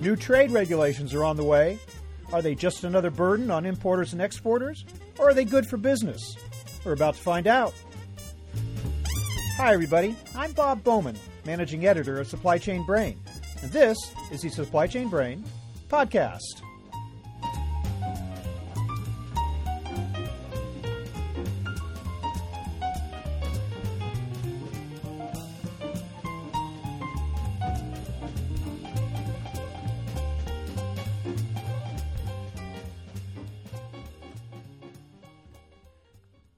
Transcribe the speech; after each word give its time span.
New 0.00 0.14
trade 0.14 0.52
regulations 0.52 1.12
are 1.12 1.24
on 1.24 1.36
the 1.36 1.42
way. 1.44 1.78
Are 2.32 2.40
they 2.40 2.54
just 2.54 2.84
another 2.84 3.10
burden 3.10 3.50
on 3.50 3.66
importers 3.66 4.12
and 4.12 4.22
exporters? 4.22 4.84
Or 5.18 5.30
are 5.30 5.34
they 5.34 5.44
good 5.44 5.66
for 5.66 5.76
business? 5.76 6.36
We're 6.84 6.92
about 6.92 7.14
to 7.14 7.20
find 7.20 7.46
out. 7.48 7.74
Hi, 9.56 9.72
everybody. 9.74 10.14
I'm 10.36 10.52
Bob 10.52 10.84
Bowman, 10.84 11.16
managing 11.44 11.86
editor 11.86 12.20
of 12.20 12.28
Supply 12.28 12.58
Chain 12.58 12.86
Brain. 12.86 13.20
And 13.60 13.72
this 13.72 13.98
is 14.30 14.42
the 14.42 14.50
Supply 14.50 14.86
Chain 14.86 15.08
Brain 15.08 15.44
podcast. 15.88 16.62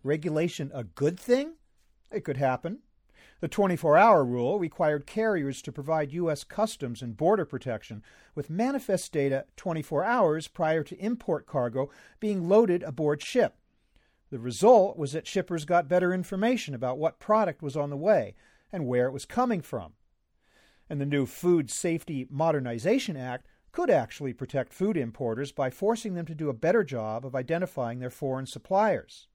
Regulation 0.03 0.71
a 0.75 0.85
good 0.85 1.19
thing? 1.19 1.55
It 2.11 2.25
could 2.25 2.39
happen. 2.39 2.79
The 3.41 3.49
24 3.49 3.97
hour 3.97 4.25
rule 4.25 4.59
required 4.59 5.07
carriers 5.07 5.63
to 5.63 5.73
provide 5.73 6.13
U.S. 6.13 6.45
Customs 6.45 7.01
and 7.01 7.17
Border 7.17 7.47
Protection 7.47 8.03
with 8.35 8.51
manifest 8.51 9.13
data 9.13 9.47
24 9.57 10.05
hours 10.05 10.47
prior 10.47 10.83
to 10.85 10.99
import 10.99 11.47
cargo 11.47 11.91
being 12.19 12.49
loaded 12.49 12.83
aboard 12.83 13.23
ship. 13.23 13.57
The 14.31 14.39
result 14.39 14.99
was 14.99 15.13
that 15.13 15.27
shippers 15.27 15.65
got 15.65 15.89
better 15.89 16.13
information 16.13 16.75
about 16.75 16.99
what 16.99 17.19
product 17.19 17.63
was 17.63 17.77
on 17.77 17.91
the 17.91 17.97
way 17.97 18.35
and 18.73 18.87
where 18.87 19.07
it 19.07 19.13
was 19.13 19.25
coming 19.25 19.63
from. 19.63 19.95
And 20.89 21.01
the 21.01 21.07
new 21.07 21.25
Food 21.25 21.71
Safety 21.71 22.27
Modernization 22.31 23.17
Act 23.17 23.47
could 23.73 23.89
actually 23.89 24.33
protect 24.33 24.73
food 24.73 24.97
importers 24.97 25.51
by 25.53 25.71
forcing 25.71 26.15
them 26.15 26.27
to 26.27 26.35
do 26.35 26.49
a 26.49 26.55
better 26.55 26.85
job 26.85 27.25
of 27.25 27.35
identifying 27.35 28.01
their 28.01 28.11
foreign 28.11 28.47
suppliers. 28.47 29.29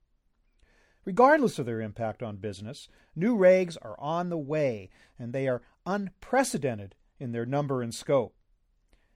Regardless 1.06 1.60
of 1.60 1.66
their 1.66 1.80
impact 1.80 2.20
on 2.20 2.36
business, 2.36 2.88
new 3.14 3.38
regs 3.38 3.76
are 3.80 3.94
on 4.00 4.28
the 4.28 4.36
way, 4.36 4.90
and 5.16 5.32
they 5.32 5.46
are 5.46 5.62
unprecedented 5.86 6.96
in 7.20 7.30
their 7.30 7.46
number 7.46 7.80
and 7.80 7.94
scope. 7.94 8.34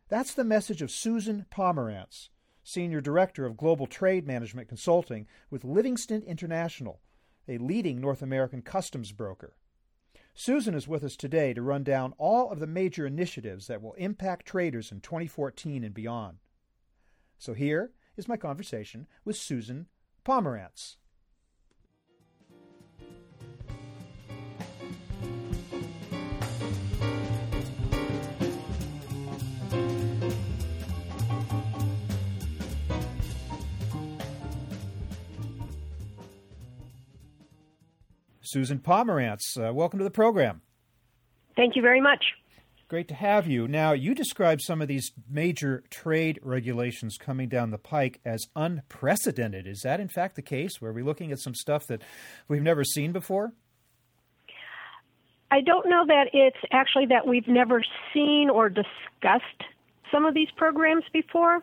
That's 0.09 0.33
the 0.33 0.45
message 0.45 0.83
of 0.83 0.93
Susan 0.93 1.47
Pomerantz, 1.51 2.29
Senior 2.63 3.01
Director 3.01 3.45
of 3.45 3.57
Global 3.57 3.89
Trade 3.89 4.25
Management 4.25 4.69
Consulting 4.69 5.27
with 5.51 5.65
Livingston 5.65 6.23
International, 6.23 7.01
a 7.49 7.59
leading 7.59 8.01
North 8.01 8.23
American 8.23 8.63
customs 8.63 9.11
broker. 9.11 9.57
Susan 10.33 10.77
is 10.77 10.87
with 10.87 11.03
us 11.03 11.17
today 11.17 11.53
to 11.53 11.61
run 11.61 11.83
down 11.83 12.15
all 12.19 12.53
of 12.53 12.61
the 12.61 12.69
major 12.69 13.05
initiatives 13.05 13.67
that 13.67 13.83
will 13.83 13.95
impact 13.95 14.47
traders 14.47 14.93
in 14.93 15.01
2014 15.01 15.83
and 15.83 15.93
beyond. 15.93 16.39
So 17.37 17.53
here 17.53 17.91
is 18.17 18.29
my 18.29 18.37
conversation 18.37 19.09
with 19.25 19.35
Susan 19.35 19.89
Pomerantz. 20.25 20.99
Susan 38.51 38.81
Pomerantz, 38.81 39.57
uh, 39.57 39.73
welcome 39.73 40.01
to 40.01 40.05
the 40.05 40.11
program. 40.11 40.61
Thank 41.55 41.77
you 41.77 41.83
very 41.83 42.01
much. 42.01 42.25
Great 42.89 43.07
to 43.07 43.15
have 43.15 43.47
you. 43.47 43.69
Now, 43.69 43.93
you 43.93 44.13
describe 44.13 44.61
some 44.61 44.83
of 44.83 44.89
these 44.89 45.13
major 45.31 45.85
trade 45.91 46.41
regulations 46.43 47.17
coming 47.17 47.49
down 47.49 47.71
the 47.71 47.79
pike 47.79 48.19
as 48.25 48.45
unprecedented. 48.57 49.69
Is 49.69 49.83
that 49.83 50.01
in 50.01 50.09
fact 50.09 50.35
the 50.35 50.43
case? 50.43 50.81
Were 50.81 50.93
we 50.93 51.05
looking 51.05 51.31
at 51.31 51.39
some 51.39 51.55
stuff 51.55 51.87
that 51.87 52.03
we've 52.49 52.61
never 52.63 52.83
seen 52.83 53.13
before? 53.13 53.53
I 55.53 55.61
don't 55.61 55.89
know 55.89 56.05
that 56.09 56.31
it's 56.33 56.57
actually 56.73 57.07
that 57.07 57.29
we've 57.29 57.47
never 57.47 57.85
seen 58.13 58.51
or 58.51 58.69
discussed 58.69 59.45
some 60.11 60.27
of 60.27 60.35
these 60.35 60.51
programs 60.57 61.05
before. 61.13 61.63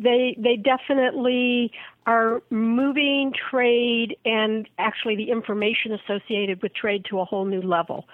They 0.00 0.36
they 0.36 0.56
definitely 0.56 1.70
are 2.06 2.42
moving 2.50 3.32
trade 3.50 4.16
and 4.24 4.68
actually 4.78 5.16
the 5.16 5.30
information 5.30 5.92
associated 5.92 6.62
with 6.62 6.74
trade 6.74 7.04
to 7.10 7.20
a 7.20 7.24
whole 7.24 7.44
new 7.44 7.62
level. 7.62 8.06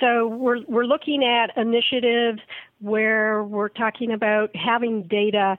So 0.00 0.28
we're 0.28 0.62
we're 0.66 0.84
looking 0.84 1.24
at 1.24 1.56
initiatives 1.56 2.40
where 2.80 3.42
we're 3.42 3.68
talking 3.68 4.12
about 4.12 4.54
having 4.54 5.02
data 5.04 5.58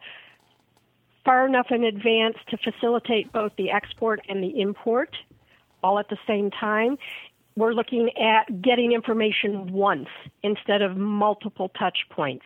far 1.25 1.45
enough 1.45 1.67
in 1.71 1.83
advance 1.83 2.37
to 2.49 2.57
facilitate 2.57 3.31
both 3.33 3.51
the 3.57 3.71
export 3.71 4.21
and 4.29 4.43
the 4.43 4.61
import 4.61 5.15
all 5.83 5.99
at 5.99 6.09
the 6.09 6.17
same 6.27 6.51
time 6.51 6.97
we're 7.57 7.73
looking 7.73 8.11
at 8.17 8.61
getting 8.61 8.91
information 8.91 9.73
once 9.73 10.07
instead 10.43 10.83
of 10.83 10.95
multiple 10.95 11.69
touch 11.69 11.97
points. 12.11 12.45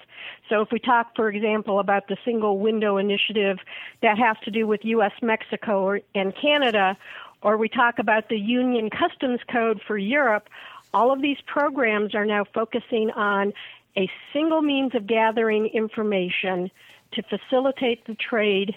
So 0.49 0.61
if 0.61 0.69
we 0.71 0.79
talk, 0.79 1.15
for 1.17 1.29
example, 1.29 1.79
about 1.81 2.07
the 2.07 2.15
single 2.23 2.59
window 2.59 2.97
initiative 2.97 3.57
that 4.01 4.17
has 4.17 4.37
to 4.45 4.51
do 4.51 4.65
with 4.65 4.79
U.S., 4.85 5.11
Mexico, 5.21 5.83
or, 5.83 5.99
and 6.15 6.33
Canada, 6.41 6.97
or 7.41 7.57
we 7.57 7.67
talk 7.67 7.99
about 7.99 8.29
the 8.29 8.37
Union 8.37 8.89
Customs 8.89 9.41
Code 9.51 9.81
for 9.85 9.97
Europe, 9.97 10.47
all 10.93 11.11
of 11.11 11.21
these 11.21 11.37
programs 11.45 12.15
are 12.15 12.25
now 12.25 12.45
focusing 12.53 13.11
on 13.11 13.51
a 13.97 14.09
single 14.31 14.61
means 14.61 14.95
of 14.95 15.07
gathering 15.07 15.67
information 15.67 16.71
to 17.13 17.23
facilitate 17.23 18.07
the 18.07 18.15
trade 18.15 18.75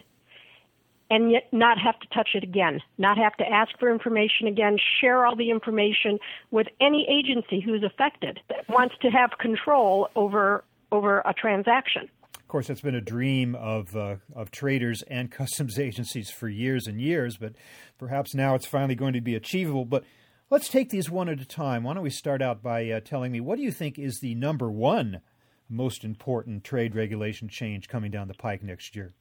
and 1.14 1.30
yet 1.30 1.46
not 1.52 1.78
have 1.78 1.96
to 2.00 2.08
touch 2.08 2.30
it 2.34 2.42
again, 2.42 2.80
not 2.98 3.16
have 3.16 3.36
to 3.36 3.44
ask 3.44 3.70
for 3.78 3.88
information 3.88 4.48
again, 4.48 4.76
share 5.00 5.24
all 5.24 5.36
the 5.36 5.48
information 5.48 6.18
with 6.50 6.66
any 6.80 7.06
agency 7.08 7.60
who's 7.60 7.84
affected 7.84 8.40
that 8.48 8.68
wants 8.68 8.96
to 9.00 9.08
have 9.10 9.30
control 9.38 10.08
over 10.16 10.64
over 10.90 11.20
a 11.20 11.32
transaction. 11.32 12.08
Of 12.34 12.48
course, 12.48 12.68
it's 12.68 12.80
been 12.80 12.96
a 12.96 13.00
dream 13.00 13.54
of 13.54 13.94
uh, 13.94 14.16
of 14.34 14.50
traders 14.50 15.02
and 15.02 15.30
customs 15.30 15.78
agencies 15.78 16.30
for 16.30 16.48
years 16.48 16.88
and 16.88 17.00
years, 17.00 17.36
but 17.36 17.52
perhaps 17.96 18.34
now 18.34 18.56
it's 18.56 18.66
finally 18.66 18.96
going 18.96 19.12
to 19.12 19.20
be 19.20 19.36
achievable. 19.36 19.84
But 19.84 20.02
let's 20.50 20.68
take 20.68 20.90
these 20.90 21.08
one 21.08 21.28
at 21.28 21.40
a 21.40 21.46
time. 21.46 21.84
Why 21.84 21.94
don't 21.94 22.02
we 22.02 22.10
start 22.10 22.42
out 22.42 22.60
by 22.60 22.90
uh, 22.90 22.98
telling 22.98 23.30
me 23.30 23.40
what 23.40 23.56
do 23.56 23.62
you 23.62 23.70
think 23.70 24.00
is 24.00 24.18
the 24.20 24.34
number 24.34 24.68
one 24.68 25.20
most 25.68 26.02
important 26.02 26.64
trade 26.64 26.96
regulation 26.96 27.48
change 27.48 27.86
coming 27.86 28.10
down 28.10 28.26
the 28.26 28.34
pike 28.34 28.64
next 28.64 28.96
year? 28.96 29.14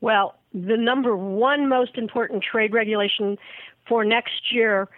Well, 0.00 0.36
the 0.52 0.76
number 0.76 1.16
one 1.16 1.68
most 1.68 1.96
important 1.96 2.42
trade 2.42 2.72
regulation 2.72 3.38
for 3.86 4.04
next 4.04 4.52
year, 4.52 4.88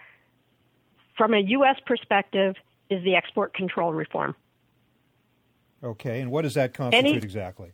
from 1.17 1.33
a 1.33 1.39
U.S. 1.39 1.77
perspective, 1.85 2.55
is 2.89 3.03
the 3.03 3.15
export 3.15 3.53
control 3.53 3.93
reform. 3.93 4.35
Okay, 5.83 6.21
and 6.21 6.31
what 6.31 6.43
does 6.43 6.53
that 6.53 6.73
constitute 6.73 7.05
any, 7.05 7.17
exactly? 7.17 7.71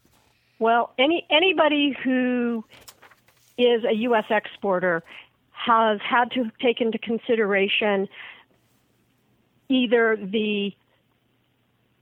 Well, 0.58 0.94
any 0.98 1.26
anybody 1.30 1.96
who 2.04 2.66
is 3.58 3.84
a 3.84 3.94
U.S. 3.94 4.26
exporter 4.30 5.04
has 5.52 6.00
had 6.02 6.32
to 6.32 6.50
take 6.62 6.82
into 6.82 6.98
consideration 6.98 8.08
either 9.68 10.16
the 10.16 10.74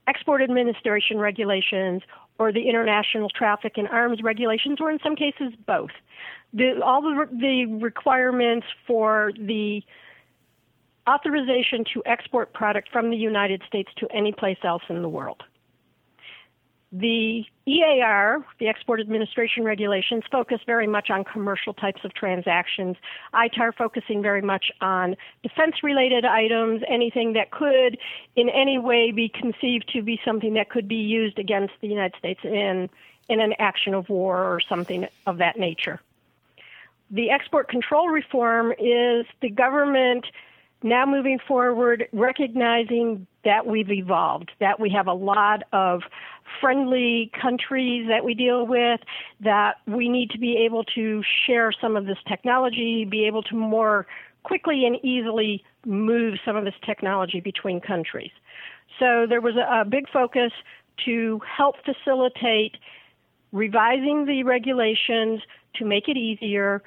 export 0.06 0.40
administration 0.40 1.18
regulations 1.18 2.02
or 2.38 2.52
the 2.52 2.68
international 2.68 3.28
traffic 3.30 3.74
in 3.76 3.86
arms 3.86 4.22
regulations, 4.22 4.78
or 4.80 4.90
in 4.90 4.98
some 5.02 5.16
cases 5.16 5.52
both. 5.66 5.90
The, 6.52 6.80
all 6.82 7.02
the, 7.02 7.28
the 7.32 7.66
requirements 7.80 8.66
for 8.86 9.32
the 9.38 9.82
authorization 11.08 11.84
to 11.94 12.02
export 12.06 12.52
product 12.52 12.90
from 12.92 13.10
the 13.10 13.16
United 13.16 13.62
States 13.66 13.90
to 13.96 14.06
any 14.14 14.32
place 14.32 14.58
else 14.62 14.82
in 14.88 15.02
the 15.02 15.08
world. 15.08 15.42
The 16.90 17.44
EAR, 17.66 18.42
the 18.58 18.66
Export 18.66 19.00
Administration 19.00 19.62
Regulations, 19.62 20.24
focus 20.32 20.60
very 20.64 20.86
much 20.86 21.10
on 21.10 21.22
commercial 21.22 21.74
types 21.74 22.02
of 22.02 22.14
transactions. 22.14 22.96
ITAR 23.34 23.74
focusing 23.76 24.22
very 24.22 24.40
much 24.40 24.72
on 24.80 25.14
defense 25.42 25.82
related 25.82 26.24
items, 26.24 26.82
anything 26.88 27.34
that 27.34 27.50
could 27.50 27.98
in 28.36 28.48
any 28.48 28.78
way 28.78 29.12
be 29.12 29.28
conceived 29.28 29.90
to 29.92 30.00
be 30.00 30.18
something 30.24 30.54
that 30.54 30.70
could 30.70 30.88
be 30.88 30.96
used 30.96 31.38
against 31.38 31.74
the 31.82 31.88
United 31.88 32.16
States 32.18 32.40
in, 32.42 32.88
in 33.28 33.40
an 33.40 33.52
action 33.58 33.92
of 33.92 34.08
war 34.08 34.42
or 34.42 34.58
something 34.58 35.06
of 35.26 35.38
that 35.38 35.58
nature. 35.58 36.00
The 37.10 37.28
export 37.30 37.68
control 37.68 38.08
reform 38.08 38.72
is 38.78 39.26
the 39.42 39.50
government 39.50 40.24
now 40.82 41.04
moving 41.04 41.38
forward 41.38 42.08
recognizing 42.12 43.26
that 43.44 43.66
we've 43.66 43.90
evolved, 43.90 44.52
that 44.60 44.78
we 44.78 44.90
have 44.90 45.06
a 45.06 45.12
lot 45.12 45.62
of 45.72 46.02
friendly 46.60 47.30
countries 47.40 48.06
that 48.08 48.24
we 48.24 48.34
deal 48.34 48.66
with, 48.66 49.00
that 49.40 49.76
we 49.86 50.08
need 50.08 50.30
to 50.30 50.38
be 50.38 50.56
able 50.56 50.84
to 50.84 51.22
share 51.46 51.72
some 51.72 51.96
of 51.96 52.06
this 52.06 52.18
technology, 52.26 53.04
be 53.04 53.26
able 53.26 53.42
to 53.44 53.54
more 53.54 54.06
quickly 54.42 54.86
and 54.86 54.96
easily 55.04 55.62
move 55.84 56.38
some 56.44 56.56
of 56.56 56.64
this 56.64 56.74
technology 56.84 57.40
between 57.40 57.80
countries. 57.80 58.30
So 58.98 59.26
there 59.28 59.40
was 59.40 59.56
a, 59.56 59.80
a 59.80 59.84
big 59.84 60.08
focus 60.10 60.52
to 61.04 61.40
help 61.56 61.76
facilitate 61.84 62.76
revising 63.52 64.26
the 64.26 64.42
regulations 64.42 65.40
to 65.74 65.84
make 65.84 66.08
it 66.08 66.16
easier, 66.16 66.82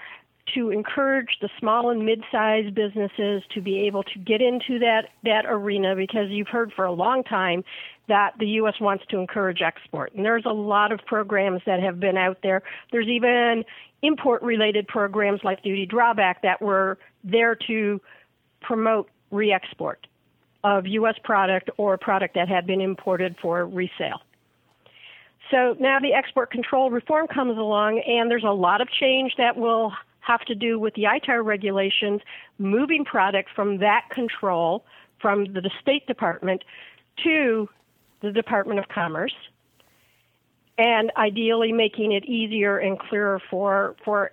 to 0.53 0.69
encourage 0.69 1.37
the 1.41 1.49
small 1.59 1.89
and 1.89 2.05
mid-sized 2.05 2.73
businesses 2.75 3.43
to 3.53 3.61
be 3.61 3.85
able 3.87 4.03
to 4.03 4.19
get 4.19 4.41
into 4.41 4.79
that, 4.79 5.09
that 5.23 5.45
arena 5.47 5.95
because 5.95 6.29
you've 6.29 6.47
heard 6.47 6.71
for 6.73 6.85
a 6.85 6.91
long 6.91 7.23
time 7.23 7.63
that 8.07 8.33
the 8.39 8.47
U.S. 8.47 8.75
wants 8.79 9.05
to 9.09 9.17
encourage 9.17 9.61
export. 9.61 10.13
And 10.13 10.25
there's 10.25 10.45
a 10.45 10.53
lot 10.53 10.91
of 10.91 10.99
programs 11.05 11.61
that 11.65 11.81
have 11.81 11.99
been 11.99 12.17
out 12.17 12.39
there. 12.43 12.63
There's 12.91 13.07
even 13.07 13.63
import 14.01 14.41
related 14.41 14.87
programs 14.87 15.41
like 15.43 15.63
duty 15.63 15.85
drawback 15.85 16.41
that 16.41 16.61
were 16.61 16.97
there 17.23 17.55
to 17.67 18.01
promote 18.61 19.09
re-export 19.31 20.07
of 20.63 20.85
U.S. 20.85 21.15
product 21.23 21.69
or 21.77 21.97
product 21.97 22.35
that 22.35 22.47
had 22.47 22.67
been 22.67 22.81
imported 22.81 23.35
for 23.41 23.65
resale. 23.65 24.21
So 25.49 25.75
now 25.79 25.99
the 25.99 26.13
export 26.13 26.51
control 26.51 26.89
reform 26.91 27.27
comes 27.27 27.57
along, 27.57 27.99
and 27.99 28.31
there's 28.31 28.43
a 28.43 28.53
lot 28.53 28.79
of 28.79 28.89
change 28.89 29.33
that 29.37 29.57
will 29.57 29.91
have 30.31 30.41
to 30.45 30.55
do 30.55 30.79
with 30.79 30.93
the 30.95 31.03
ITAR 31.03 31.43
regulations, 31.43 32.21
moving 32.57 33.03
product 33.03 33.49
from 33.55 33.77
that 33.79 34.03
control 34.11 34.85
from 35.21 35.45
the 35.53 35.69
State 35.81 36.07
Department 36.07 36.63
to 37.23 37.69
the 38.21 38.31
Department 38.31 38.79
of 38.79 38.87
Commerce, 38.87 39.35
and 40.77 41.11
ideally 41.17 41.71
making 41.71 42.11
it 42.11 42.25
easier 42.25 42.77
and 42.77 42.97
clearer 42.99 43.41
for 43.49 43.95
for 44.05 44.31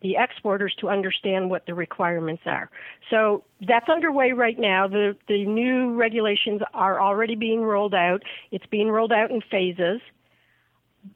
the 0.00 0.16
exporters 0.18 0.74
to 0.78 0.88
understand 0.88 1.48
what 1.48 1.64
the 1.66 1.74
requirements 1.74 2.42
are. 2.44 2.68
So 3.10 3.44
that's 3.66 3.88
underway 3.88 4.32
right 4.32 4.58
now. 4.58 4.88
The 4.88 5.16
the 5.28 5.44
new 5.46 5.94
regulations 5.94 6.62
are 6.72 7.00
already 7.00 7.36
being 7.36 7.62
rolled 7.62 7.94
out. 7.94 8.22
It's 8.50 8.66
being 8.66 8.88
rolled 8.90 9.12
out 9.12 9.30
in 9.30 9.40
phases. 9.50 10.00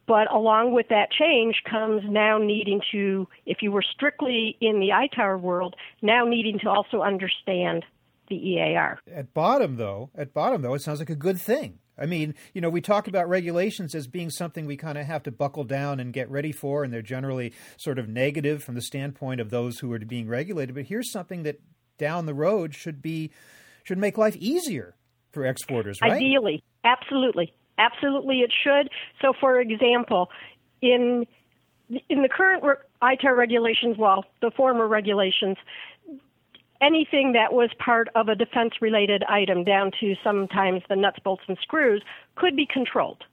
But 0.07 0.31
along 0.31 0.73
with 0.73 0.87
that 0.89 1.11
change 1.11 1.55
comes 1.69 2.03
now 2.07 2.37
needing 2.37 2.81
to, 2.91 3.27
if 3.45 3.57
you 3.61 3.71
were 3.71 3.83
strictly 3.83 4.57
in 4.61 4.79
the 4.79 4.89
ITAR 4.89 5.39
world, 5.39 5.75
now 6.01 6.25
needing 6.25 6.59
to 6.59 6.69
also 6.69 7.01
understand 7.01 7.85
the 8.29 8.35
EAR. 8.35 8.99
At 9.11 9.33
bottom, 9.33 9.77
though, 9.77 10.11
at 10.15 10.33
bottom 10.33 10.61
though, 10.61 10.75
it 10.75 10.81
sounds 10.81 10.99
like 10.99 11.09
a 11.09 11.15
good 11.15 11.39
thing. 11.39 11.79
I 11.97 12.05
mean, 12.05 12.35
you 12.53 12.61
know, 12.61 12.69
we 12.69 12.79
talk 12.79 13.07
about 13.07 13.27
regulations 13.27 13.93
as 13.93 14.07
being 14.07 14.29
something 14.29 14.65
we 14.65 14.77
kind 14.77 14.97
of 14.97 15.05
have 15.05 15.23
to 15.23 15.31
buckle 15.31 15.65
down 15.65 15.99
and 15.99 16.13
get 16.13 16.29
ready 16.29 16.53
for, 16.53 16.83
and 16.83 16.93
they're 16.93 17.01
generally 17.01 17.53
sort 17.77 17.99
of 17.99 18.07
negative 18.07 18.63
from 18.63 18.75
the 18.75 18.81
standpoint 18.81 19.41
of 19.41 19.49
those 19.49 19.79
who 19.79 19.91
are 19.91 19.99
being 19.99 20.27
regulated. 20.27 20.75
But 20.75 20.85
here's 20.85 21.11
something 21.11 21.43
that 21.43 21.59
down 21.97 22.25
the 22.25 22.33
road 22.33 22.73
should 22.73 23.01
be 23.01 23.31
should 23.83 23.97
make 23.97 24.17
life 24.17 24.35
easier 24.37 24.95
for 25.31 25.45
exporters, 25.45 25.99
right? 26.01 26.13
Ideally, 26.13 26.63
absolutely. 26.83 27.53
Absolutely, 27.79 28.41
it 28.41 28.51
should. 28.63 28.89
So, 29.21 29.33
for 29.39 29.59
example, 29.59 30.29
in 30.81 31.25
in 32.09 32.21
the 32.21 32.29
current 32.29 32.63
ITAR 33.01 33.35
regulations, 33.35 33.97
well, 33.97 34.25
the 34.41 34.51
former 34.51 34.87
regulations, 34.87 35.57
anything 36.81 37.31
that 37.31 37.51
was 37.51 37.71
part 37.79 38.09
of 38.13 38.27
a 38.27 38.35
defense 38.35 38.73
related 38.79 39.23
item, 39.23 39.63
down 39.63 39.91
to 39.99 40.13
sometimes 40.23 40.83
the 40.87 40.95
nuts, 40.95 41.17
bolts, 41.23 41.41
and 41.47 41.57
screws, 41.61 42.03
could 42.35 42.55
be 42.55 42.67
controlled. 42.71 43.23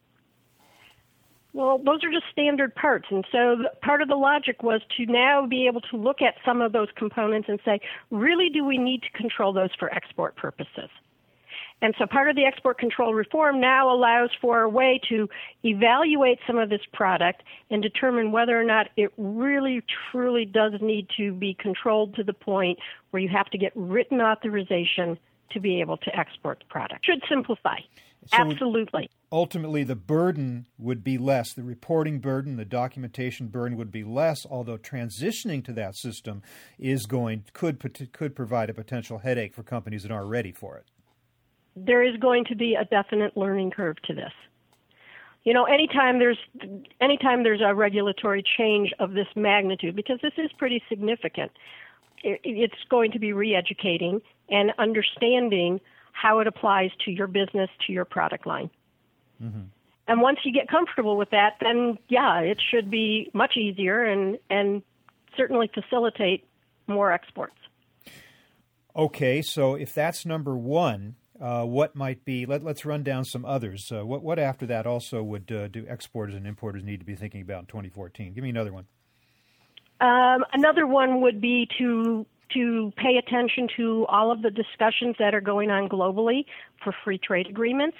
Well, 1.53 1.77
those 1.77 2.03
are 2.03 2.11
just 2.11 2.25
standard 2.31 2.73
parts. 2.73 3.07
And 3.11 3.25
so 3.31 3.57
part 3.81 4.01
of 4.01 4.07
the 4.07 4.15
logic 4.15 4.63
was 4.63 4.81
to 4.97 5.05
now 5.05 5.45
be 5.45 5.67
able 5.67 5.81
to 5.81 5.97
look 5.97 6.21
at 6.21 6.35
some 6.45 6.61
of 6.61 6.71
those 6.71 6.87
components 6.95 7.49
and 7.49 7.59
say, 7.63 7.79
really, 8.11 8.49
do 8.49 8.63
we 8.63 8.77
need 8.77 9.03
to 9.03 9.09
control 9.11 9.53
those 9.53 9.69
for 9.77 9.93
export 9.93 10.35
purposes? 10.35 10.89
And 11.81 11.93
so 11.99 12.07
part 12.07 12.29
of 12.29 12.35
the 12.35 12.45
export 12.45 12.79
control 12.79 13.13
reform 13.13 13.61
now 13.61 13.93
allows 13.93 14.29
for 14.41 14.61
a 14.61 14.69
way 14.69 14.99
to 15.09 15.29
evaluate 15.63 16.39
some 16.47 16.57
of 16.57 16.69
this 16.69 16.81
product 16.93 17.43
and 17.69 17.83
determine 17.83 18.31
whether 18.31 18.59
or 18.59 18.63
not 18.63 18.87
it 18.97 19.13
really 19.17 19.83
truly 20.11 20.45
does 20.45 20.73
need 20.81 21.07
to 21.17 21.33
be 21.33 21.53
controlled 21.53 22.15
to 22.15 22.23
the 22.23 22.33
point 22.33 22.79
where 23.11 23.21
you 23.21 23.29
have 23.29 23.47
to 23.47 23.57
get 23.57 23.71
written 23.75 24.21
authorization 24.21 25.19
to 25.51 25.59
be 25.59 25.79
able 25.79 25.97
to 25.97 26.15
export 26.17 26.59
the 26.59 26.65
product. 26.65 27.05
Should 27.05 27.21
simplify. 27.29 27.77
So 28.27 28.37
Absolutely. 28.39 29.09
Ultimately, 29.31 29.83
the 29.83 29.95
burden 29.95 30.65
would 30.77 31.03
be 31.03 31.17
less. 31.17 31.53
The 31.53 31.63
reporting 31.63 32.19
burden, 32.19 32.57
the 32.57 32.65
documentation 32.65 33.47
burden 33.47 33.77
would 33.77 33.91
be 33.91 34.03
less. 34.03 34.45
Although 34.49 34.77
transitioning 34.77 35.63
to 35.65 35.73
that 35.73 35.95
system 35.95 36.41
is 36.77 37.05
going 37.05 37.45
could 37.53 37.79
could 38.11 38.35
provide 38.35 38.69
a 38.69 38.73
potential 38.73 39.19
headache 39.19 39.53
for 39.53 39.63
companies 39.63 40.03
that 40.03 40.11
aren't 40.11 40.29
ready 40.29 40.51
for 40.51 40.77
it 40.77 40.87
there 41.85 42.03
is 42.03 42.17
going 42.17 42.45
to 42.45 42.55
be 42.55 42.75
a 42.75 42.85
definite 42.85 43.37
learning 43.37 43.71
curve 43.71 43.97
to 44.03 44.13
this. 44.13 44.31
You 45.43 45.53
know, 45.53 45.63
anytime 45.63 46.19
there's 46.19 46.39
anytime 46.99 47.43
there's 47.43 47.61
a 47.65 47.73
regulatory 47.73 48.43
change 48.57 48.91
of 48.99 49.13
this 49.13 49.27
magnitude, 49.35 49.95
because 49.95 50.19
this 50.21 50.33
is 50.37 50.51
pretty 50.57 50.83
significant, 50.89 51.51
it's 52.23 52.83
going 52.89 53.11
to 53.11 53.19
be 53.19 53.31
re-educating 53.31 54.21
and 54.49 54.73
understanding 54.77 55.79
how 56.11 56.39
it 56.39 56.47
applies 56.47 56.89
to 57.05 57.11
your 57.11 57.27
business, 57.27 57.69
to 57.85 57.93
your 57.93 58.03
product 58.05 58.45
line. 58.45 58.69
Mm-hmm. 59.41 59.61
And 60.09 60.21
once 60.21 60.39
you 60.43 60.51
get 60.51 60.67
comfortable 60.67 61.15
with 61.15 61.29
that, 61.29 61.57
then 61.61 61.97
yeah, 62.09 62.39
it 62.39 62.61
should 62.71 62.89
be 62.89 63.29
much 63.33 63.55
easier 63.55 64.03
and 64.03 64.37
and 64.49 64.81
certainly 65.37 65.69
facilitate 65.73 66.45
more 66.87 67.11
exports. 67.11 67.55
Okay, 68.95 69.41
so 69.43 69.75
if 69.75 69.93
that's 69.93 70.25
number 70.25 70.57
one, 70.57 71.15
uh, 71.41 71.63
what 71.63 71.95
might 71.95 72.25
be 72.25 72.45
let, 72.45 72.65
us 72.65 72.85
run 72.85 73.03
down 73.03 73.23
some 73.23 73.45
others. 73.45 73.91
Uh, 73.91 74.05
what, 74.05 74.23
what 74.23 74.39
after 74.39 74.65
that 74.65 74.87
also 74.87 75.21
would 75.23 75.51
uh, 75.51 75.67
do 75.67 75.85
exporters 75.87 76.35
and 76.35 76.47
importers 76.47 76.83
need 76.83 76.99
to 76.99 77.05
be 77.05 77.15
thinking 77.15 77.41
about 77.41 77.61
in 77.61 77.65
2014 77.67 78.33
give 78.33 78.43
me 78.43 78.49
another 78.49 78.73
one. 78.73 78.85
Um, 79.99 80.45
another 80.53 80.85
one 80.85 81.21
would 81.21 81.41
be 81.41 81.67
to 81.79 82.25
to 82.53 82.93
pay 82.95 83.17
attention 83.17 83.67
to 83.75 84.05
all 84.07 84.31
of 84.31 84.41
the 84.41 84.49
discussions 84.49 85.15
that 85.19 85.35
are 85.35 85.41
going 85.41 85.69
on 85.69 85.89
globally 85.89 86.45
for 86.83 86.93
free 87.03 87.17
trade 87.17 87.47
agreements. 87.47 87.97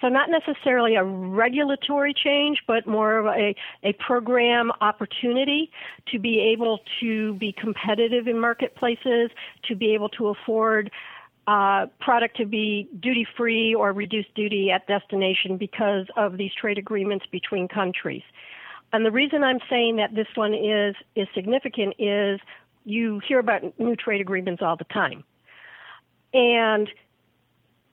So 0.00 0.08
not 0.08 0.30
necessarily 0.30 0.94
a 0.94 1.04
regulatory 1.04 2.14
change, 2.14 2.58
but 2.66 2.86
more 2.86 3.18
of 3.18 3.26
a, 3.26 3.54
a 3.84 3.92
program 3.94 4.72
opportunity 4.80 5.70
to 6.10 6.18
be 6.18 6.40
able 6.54 6.80
to 7.00 7.34
be 7.34 7.52
competitive 7.52 8.26
in 8.26 8.38
marketplaces, 8.38 9.30
to 9.68 9.76
be 9.76 9.92
able 9.92 10.08
to 10.10 10.28
afford 10.28 10.90
uh, 11.50 11.86
product 11.98 12.36
to 12.36 12.46
be 12.46 12.88
duty 13.00 13.26
free 13.36 13.74
or 13.74 13.92
reduced 13.92 14.32
duty 14.36 14.70
at 14.70 14.86
destination 14.86 15.56
because 15.56 16.06
of 16.16 16.36
these 16.36 16.52
trade 16.54 16.78
agreements 16.78 17.26
between 17.32 17.66
countries. 17.66 18.22
And 18.92 19.04
the 19.04 19.10
reason 19.10 19.42
I'm 19.42 19.58
saying 19.68 19.96
that 19.96 20.14
this 20.14 20.28
one 20.36 20.54
is 20.54 20.94
is 21.16 21.26
significant 21.34 21.94
is 21.98 22.38
you 22.84 23.20
hear 23.26 23.40
about 23.40 23.62
new 23.80 23.96
trade 23.96 24.20
agreements 24.20 24.62
all 24.62 24.76
the 24.76 24.84
time. 24.84 25.24
And 26.32 26.88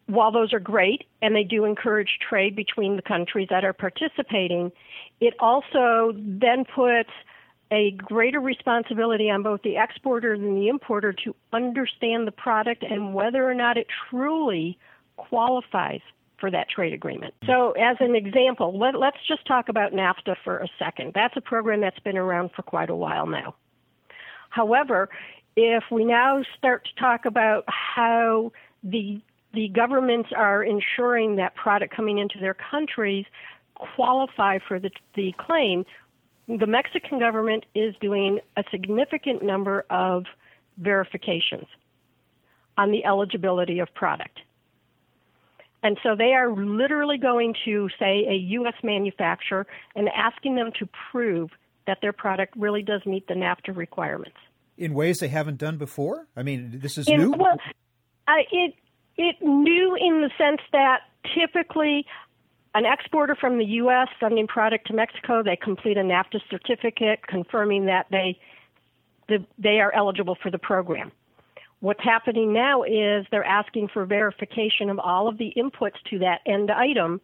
while 0.05 0.31
those 0.31 0.53
are 0.53 0.59
great 0.59 1.05
and 1.23 1.35
they 1.35 1.43
do 1.43 1.65
encourage 1.65 2.19
trade 2.29 2.55
between 2.55 2.95
the 2.95 3.01
countries 3.01 3.47
that 3.49 3.65
are 3.65 3.73
participating, 3.73 4.71
it 5.19 5.33
also 5.39 6.13
then 6.15 6.63
puts 6.63 7.09
a 7.71 7.91
greater 7.91 8.39
responsibility 8.39 9.29
on 9.29 9.43
both 9.43 9.61
the 9.61 9.77
exporter 9.77 10.33
and 10.33 10.57
the 10.57 10.69
importer 10.69 11.13
to 11.13 11.35
understand 11.51 12.27
the 12.27 12.31
product 12.31 12.83
and 12.83 13.13
whether 13.13 13.49
or 13.49 13.53
not 13.53 13.77
it 13.77 13.87
truly 14.09 14.77
qualifies 15.17 16.01
for 16.39 16.51
that 16.51 16.69
trade 16.69 16.93
agreement. 16.93 17.33
So, 17.45 17.71
as 17.71 17.97
an 17.99 18.15
example, 18.15 18.77
let, 18.77 18.95
us 18.95 19.13
just 19.27 19.45
talk 19.45 19.69
about 19.69 19.91
NAFTA 19.91 20.35
for 20.43 20.59
a 20.59 20.67
second. 20.77 21.13
That's 21.15 21.35
a 21.35 21.41
program 21.41 21.81
that's 21.81 21.99
been 21.99 22.17
around 22.17 22.51
for 22.55 22.61
quite 22.61 22.89
a 22.89 22.95
while 22.95 23.25
now. 23.25 23.55
However, 24.49 25.09
if 25.55 25.83
we 25.91 26.05
now 26.05 26.43
start 26.57 26.85
to 26.85 27.01
talk 27.01 27.25
about 27.25 27.63
how 27.67 28.51
the 28.83 29.19
the 29.53 29.69
governments 29.69 30.29
are 30.35 30.61
ensuring 30.61 31.37
that 31.37 31.55
product 31.55 31.95
coming 31.95 32.19
into 32.19 32.37
their 32.39 32.53
countries 32.53 33.25
qualify 33.73 34.59
for 34.67 34.79
the, 34.79 34.91
the 35.15 35.33
claim, 35.37 35.85
the 36.47 36.67
Mexican 36.67 37.19
government 37.19 37.65
is 37.75 37.93
doing 37.99 38.39
a 38.55 38.63
significant 38.71 39.43
number 39.43 39.85
of 39.89 40.25
verifications 40.77 41.65
on 42.77 42.91
the 42.91 43.05
eligibility 43.05 43.79
of 43.79 43.93
product. 43.93 44.39
And 45.83 45.97
so 46.01 46.15
they 46.15 46.33
are 46.33 46.51
literally 46.51 47.17
going 47.17 47.53
to, 47.65 47.89
say, 47.99 48.25
a 48.27 48.33
U.S. 48.33 48.73
manufacturer 48.83 49.67
and 49.95 50.09
asking 50.09 50.55
them 50.55 50.71
to 50.79 50.87
prove 51.11 51.51
that 51.85 51.99
their 52.01 52.13
product 52.13 52.55
really 52.57 52.81
does 52.81 53.05
meet 53.05 53.27
the 53.27 53.33
NAFTA 53.33 53.75
requirements. 53.75 54.37
In 54.77 54.93
ways 54.93 55.19
they 55.19 55.27
haven't 55.27 55.57
done 55.57 55.77
before? 55.77 56.27
I 56.35 56.43
mean, 56.43 56.79
this 56.81 56.97
is 56.97 57.07
in, 57.07 57.17
new? 57.17 57.31
Well, 57.31 57.57
uh, 58.27 58.33
it, 58.51 58.73
it 59.17 59.35
new 59.41 59.95
in 59.95 60.21
the 60.21 60.29
sense 60.37 60.61
that 60.71 61.01
typically 61.35 62.05
an 62.77 62.85
exporter 62.85 63.33
from 63.33 63.57
the 63.57 63.65
U.S. 63.65 64.07
sending 64.19 64.45
product 64.45 64.85
to 64.87 64.93
Mexico, 64.93 65.41
they 65.41 65.55
complete 65.55 65.97
a 65.97 66.01
NAFTA 66.01 66.39
certificate 66.47 67.25
confirming 67.25 67.87
that 67.87 68.05
they 68.11 68.39
the, 69.27 69.43
they 69.57 69.79
are 69.81 69.91
eligible 69.93 70.37
for 70.41 70.51
the 70.51 70.59
program. 70.59 71.11
What's 71.79 72.03
happening 72.03 72.53
now 72.53 72.83
is 72.83 73.25
they're 73.31 73.43
asking 73.43 73.89
for 73.89 74.05
verification 74.05 74.91
of 74.91 74.99
all 74.99 75.27
of 75.27 75.39
the 75.39 75.51
inputs 75.57 75.95
to 76.11 76.19
that 76.19 76.41
end 76.45 76.69
item 76.69 77.19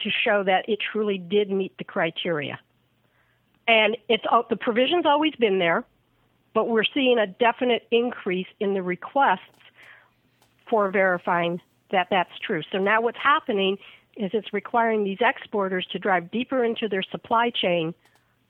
to 0.00 0.10
show 0.10 0.42
that 0.42 0.68
it 0.68 0.80
truly 0.92 1.16
did 1.16 1.48
meet 1.48 1.78
the 1.78 1.84
criteria. 1.84 2.58
And 3.68 3.96
it's 4.08 4.24
the 4.50 4.56
provision's 4.56 5.06
always 5.06 5.34
been 5.36 5.60
there, 5.60 5.84
but 6.54 6.68
we're 6.68 6.84
seeing 6.92 7.18
a 7.18 7.26
definite 7.26 7.86
increase 7.92 8.48
in 8.58 8.74
the 8.74 8.82
requests 8.82 9.40
for 10.68 10.90
verifying 10.90 11.60
that 11.92 12.08
that's 12.10 12.36
true. 12.44 12.62
So 12.72 12.78
now 12.78 13.00
what's 13.00 13.18
happening 13.22 13.78
is 14.18 14.30
it's 14.34 14.52
requiring 14.52 15.04
these 15.04 15.18
exporters 15.20 15.86
to 15.92 15.98
drive 15.98 16.30
deeper 16.30 16.64
into 16.64 16.88
their 16.88 17.02
supply 17.02 17.50
chain 17.50 17.94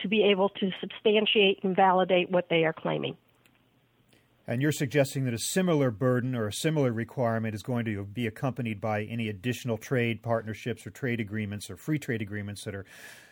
to 0.01 0.09
be 0.09 0.23
able 0.25 0.49
to 0.49 0.71
substantiate 0.81 1.61
and 1.63 1.75
validate 1.75 2.31
what 2.31 2.49
they 2.49 2.65
are 2.65 2.73
claiming. 2.73 3.17
And 4.47 4.63
you're 4.63 4.73
suggesting 4.73 5.27
that 5.27 5.35
a 5.35 5.39
similar 5.39 5.91
burden 5.91 6.35
or 6.35 6.47
a 6.47 6.53
similar 6.53 6.91
requirement 6.91 7.55
is 7.55 7.63
going 7.63 7.85
to 7.85 8.05
be 8.05 8.27
accompanied 8.27 8.81
by 8.81 9.03
any 9.03 9.29
additional 9.29 9.77
trade 9.77 10.23
partnerships 10.23 10.87
or 10.87 10.91
trade 10.91 11.21
agreements 11.21 11.69
or 11.69 11.77
free 11.77 11.99
trade 11.99 12.23
agreements 12.23 12.65
that 12.65 12.75
are 12.75 12.87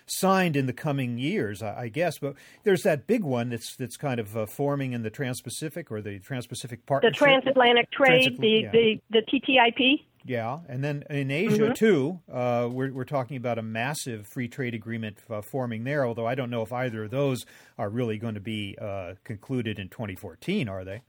signed 0.04 0.56
in 0.56 0.66
the 0.66 0.74
coming 0.74 1.16
years, 1.16 1.62
I, 1.62 1.88
guess. 1.88 2.18
But 2.18 2.34
there's 2.64 2.82
that 2.82 3.06
big 3.06 3.24
one 3.24 3.48
that's 3.48 3.76
that's 3.76 3.96
kind 3.96 4.20
of 4.20 4.36
uh, 4.36 4.44
forming 4.44 4.92
in 4.92 5.02
the 5.02 5.10
Trans-Pacific 5.10 5.90
or 5.90 6.02
the 6.02 6.18
Trans-Pacific 6.18 6.84
Partnership, 6.84 7.18
the 7.18 7.24
transatlantic 7.24 7.90
trade, 7.90 8.36
the, 8.38 8.48
yeah. 8.48 8.70
the 8.70 9.00
the 9.10 9.22
TTIP. 9.22 10.04
Yeah, 10.28 10.58
and 10.68 10.82
then 10.82 11.04
in 11.08 11.30
Asia 11.30 11.62
mm-hmm. 11.62 11.72
too, 11.74 12.20
uh, 12.32 12.68
we're 12.70 12.92
we're 12.92 13.04
talking 13.04 13.36
about 13.36 13.58
a 13.58 13.62
massive 13.62 14.26
free 14.26 14.48
trade 14.48 14.74
agreement 14.74 15.18
uh, 15.30 15.40
forming 15.40 15.84
there. 15.84 16.04
Although 16.04 16.26
I 16.26 16.34
don't 16.34 16.50
know 16.50 16.62
if 16.62 16.72
either 16.72 17.04
of 17.04 17.10
those 17.10 17.46
are 17.78 17.88
really 17.88 18.18
going 18.18 18.34
to 18.34 18.40
be 18.40 18.76
uh, 18.80 19.14
concluded 19.22 19.78
in 19.78 19.88
2014, 19.88 20.68
are 20.68 20.84
they? 20.84 21.02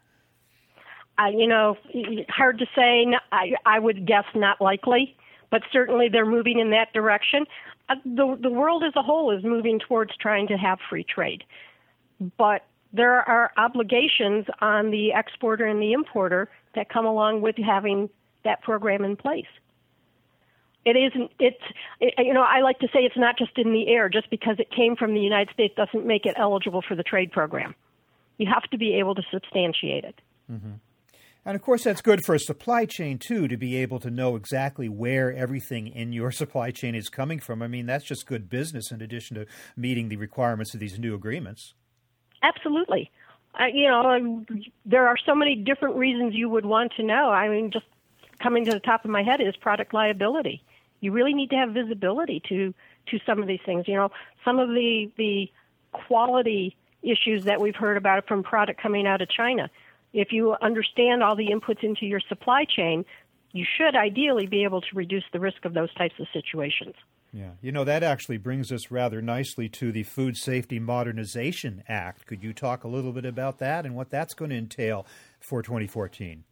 Uh, 1.17 1.29
you 1.36 1.47
know, 1.47 1.77
hard 2.29 2.59
to 2.59 2.65
say. 2.75 3.07
I 3.31 3.53
I 3.65 3.79
would 3.79 4.05
guess 4.05 4.25
not 4.36 4.62
likely, 4.62 5.17
but 5.50 5.63
certainly 5.71 6.09
they're 6.09 6.25
moving 6.25 6.59
in 6.59 6.69
that 6.71 6.93
direction. 6.93 7.45
Uh, 7.89 7.95
the 8.05 8.38
the 8.39 8.51
world 8.51 8.83
as 8.83 8.93
a 8.95 9.01
whole 9.01 9.36
is 9.36 9.43
moving 9.43 9.79
towards 9.79 10.15
trying 10.17 10.47
to 10.47 10.57
have 10.57 10.77
free 10.89 11.03
trade, 11.03 11.43
but 12.38 12.65
there 12.93 13.27
are 13.27 13.51
obligations 13.57 14.45
on 14.62 14.91
the 14.91 15.12
exporter 15.12 15.65
and 15.65 15.81
the 15.81 15.93
importer 15.93 16.50
that 16.75 16.89
come 16.89 17.05
along 17.05 17.41
with 17.41 17.55
having 17.57 18.09
that 18.48 18.62
program 18.63 19.04
in 19.04 19.16
place. 19.16 19.46
It 20.86 20.96
isn't, 20.96 21.32
it's, 21.39 21.63
it, 22.00 22.13
you 22.18 22.34
know, 22.34 22.44
I 22.44 22.62
like 22.62 22.80
to 22.80 22.88
say 22.88 23.01
it's 23.01 23.18
not 23.18 23.38
just 23.38 23.51
in 23.58 23.74
the 23.74 23.88
air. 23.89 24.08
Just 24.08 24.30
because 24.30 24.56
it 24.58 24.72
came 24.72 24.96
from 24.96 25.13
the 25.13 25.20
United 25.20 25.54
States 25.54 25.75
doesn't 25.75 26.06
make 26.06 26.25
it 26.25 26.36
eligible 26.38 26.82
for 26.88 26.96
the 26.96 27.04
trade 27.04 27.32
program. 27.32 27.75
You 28.38 28.48
have 28.54 28.63
to 28.72 28.77
be 28.77 28.96
able 28.96 29.16
to 29.16 29.24
substantiate 29.32 30.06
it. 30.06 30.16
Mm-hmm. 30.50 30.74
And 31.48 31.56
of 31.56 31.62
course, 31.62 31.86
that's 31.86 32.01
good 32.01 32.25
for 32.25 32.36
a 32.36 32.39
supply 32.39 32.86
chain 32.86 33.20
too, 33.20 33.48
to 33.48 33.56
be 33.56 33.77
able 33.77 34.00
to 34.00 34.10
know 34.10 34.36
exactly 34.36 34.89
where 34.89 35.34
everything 35.34 35.88
in 35.88 36.13
your 36.13 36.32
supply 36.42 36.72
chain 36.72 36.96
is 36.96 37.10
coming 37.10 37.39
from. 37.39 37.62
I 37.62 37.68
mean, 37.68 37.86
that's 37.86 38.06
just 38.06 38.25
good 38.25 38.50
business 38.50 38.92
in 38.92 39.01
addition 39.01 39.36
to 39.36 39.46
meeting 39.75 40.10
the 40.10 40.18
requirements 40.18 40.74
of 40.74 40.80
these 40.80 41.00
new 41.00 41.16
agreements. 41.16 41.74
Absolutely. 42.44 43.12
Uh, 43.60 43.66
you 43.74 43.88
know, 43.88 44.46
there 44.86 45.08
are 45.08 45.16
so 45.25 45.34
many 45.34 45.56
different 45.56 45.96
reasons 45.96 46.34
you 46.36 46.50
would 46.50 46.66
want 46.66 46.92
to 46.98 47.04
know. 47.04 47.30
I 47.30 47.50
mean, 47.50 47.72
just 47.72 47.86
coming 48.41 48.65
to 48.65 48.72
the 48.72 48.79
top 48.79 49.06
of 49.06 49.12
my 49.12 49.24
head 49.24 49.41
is 49.41 49.56
product 49.56 49.94
liability. 49.94 50.63
You 51.00 51.12
really 51.12 51.34
need 51.34 51.50
to 51.51 51.56
have 51.56 51.72
visibility 51.72 52.41
to 52.50 52.74
to 53.12 53.20
some 53.25 53.41
of 53.41 53.48
these 53.48 53.60
things. 53.65 53.88
You 53.88 53.96
know, 53.96 54.12
some 54.44 54.60
of 54.60 54.70
the 54.70 55.12
the 55.17 55.51
quality 55.91 56.75
issues 57.03 57.46
that 57.46 57.62
we've 57.62 57.75
heard 57.75 57.98
about 57.98 58.27
from 58.27 58.44
product 58.44 58.82
coming 58.82 59.08
out 59.08 59.22
of 59.22 59.29
China. 59.29 59.70
If 60.13 60.32
you 60.32 60.56
understand 60.62 61.24
all 61.24 61.36
the 61.36 61.48
inputs 61.48 61.84
into 61.84 62.06
your 62.06 62.22
supply 62.27 62.65
chain, 62.65 63.06
you 63.51 63.65
should 63.77 63.96
ideally 63.96 64.48
be 64.48 64.63
able 64.63 64.82
to 64.82 64.88
reduce 64.94 65.24
the 65.32 65.39
risk 65.39 65.65
of 65.65 65.74
those 65.74 65.94
types 65.94 66.15
of 66.20 66.27
situations. 66.34 66.96
Yeah, 67.34 67.51
you 67.62 67.72
know, 67.72 67.84
that 67.84 68.03
actually 68.03 68.38
brings 68.38 68.72
us 68.72 68.89
rather 68.89 69.22
nicely 69.22 69.67
to 69.70 69.91
the 69.91 70.03
Food 70.03 70.38
Safety 70.38 70.79
Modernization 70.79 71.84
Act. 71.88 72.25
Could 72.25 72.41
you 72.41 72.53
talk 72.53 72.84
a 72.84 72.88
little 72.88 73.12
bit 73.12 73.25
about 73.25 73.60
that 73.60 73.86
and 73.86 73.96
what 73.96 74.10
that's 74.10 74.34
going 74.34 74.50
to 74.51 74.58
entail 74.58 75.06
for 75.39 75.62
2014? 75.62 76.46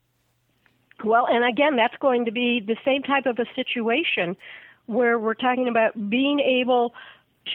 Well, 1.04 1.28
and 1.28 1.44
again, 1.44 1.76
that's 1.76 1.96
going 1.98 2.26
to 2.26 2.32
be 2.32 2.62
the 2.66 2.78
same 2.86 3.04
type 3.04 3.26
of 3.26 3.38
a 3.40 3.46
situation 3.56 4.36
where 4.86 5.20
we're 5.20 5.34
talking 5.34 5.68
about 5.68 6.10
being 6.10 6.40
able 6.40 6.94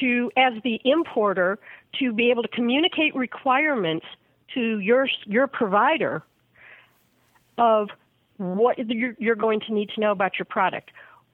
to, 0.00 0.30
as 0.36 0.52
the 0.62 0.80
importer, 0.84 1.58
to 1.98 2.12
be 2.12 2.30
able 2.30 2.42
to 2.42 2.48
communicate 2.48 3.14
requirements 3.14 4.06
to 4.54 4.78
your 4.80 5.08
your 5.26 5.46
provider 5.46 6.22
of 7.58 7.88
what 8.36 8.78
you're, 8.78 9.34
going 9.34 9.60
to 9.60 9.72
need 9.72 9.90
to 9.90 10.00
know 10.00 10.12
about 10.12 10.38
your 10.38 10.46
product. 10.46 10.90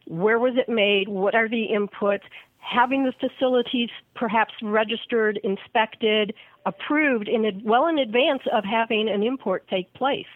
Where 0.07 0.39
was 0.39 0.55
it 0.57 0.69
made? 0.69 1.09
What 1.09 1.35
are 1.35 1.49
the 1.49 1.69
inputs? 1.71 2.23
Having 2.59 3.05
the 3.05 3.13
facilities 3.13 3.91
perhaps 4.15 4.53
registered, 4.61 5.39
inspected, 5.45 6.35
approved 6.65 7.29
in 7.29 7.63
well 7.65 7.87
in 7.87 7.99
advance 7.99 8.43
of 8.53 8.65
having 8.65 9.09
an 9.09 9.23
import 9.23 9.67
take 9.69 9.93
place. 9.95 10.27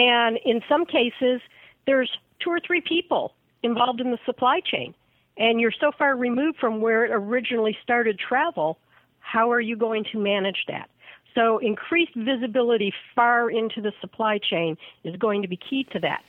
And 0.00 0.38
in 0.46 0.62
some 0.66 0.86
cases, 0.86 1.42
there's 1.86 2.10
two 2.42 2.48
or 2.48 2.58
three 2.58 2.80
people 2.80 3.34
involved 3.62 4.00
in 4.00 4.10
the 4.10 4.18
supply 4.24 4.60
chain, 4.60 4.94
and 5.36 5.60
you're 5.60 5.74
so 5.78 5.92
far 5.92 6.16
removed 6.16 6.58
from 6.58 6.80
where 6.80 7.04
it 7.04 7.10
originally 7.12 7.76
started 7.82 8.18
travel. 8.18 8.78
How 9.18 9.52
are 9.52 9.60
you 9.60 9.76
going 9.76 10.04
to 10.12 10.18
manage 10.18 10.64
that? 10.68 10.88
So, 11.34 11.58
increased 11.58 12.14
visibility 12.16 12.94
far 13.14 13.50
into 13.50 13.82
the 13.82 13.92
supply 14.00 14.38
chain 14.38 14.78
is 15.04 15.14
going 15.16 15.42
to 15.42 15.48
be 15.48 15.58
key 15.58 15.84
to 15.92 15.98
that. 16.00 16.24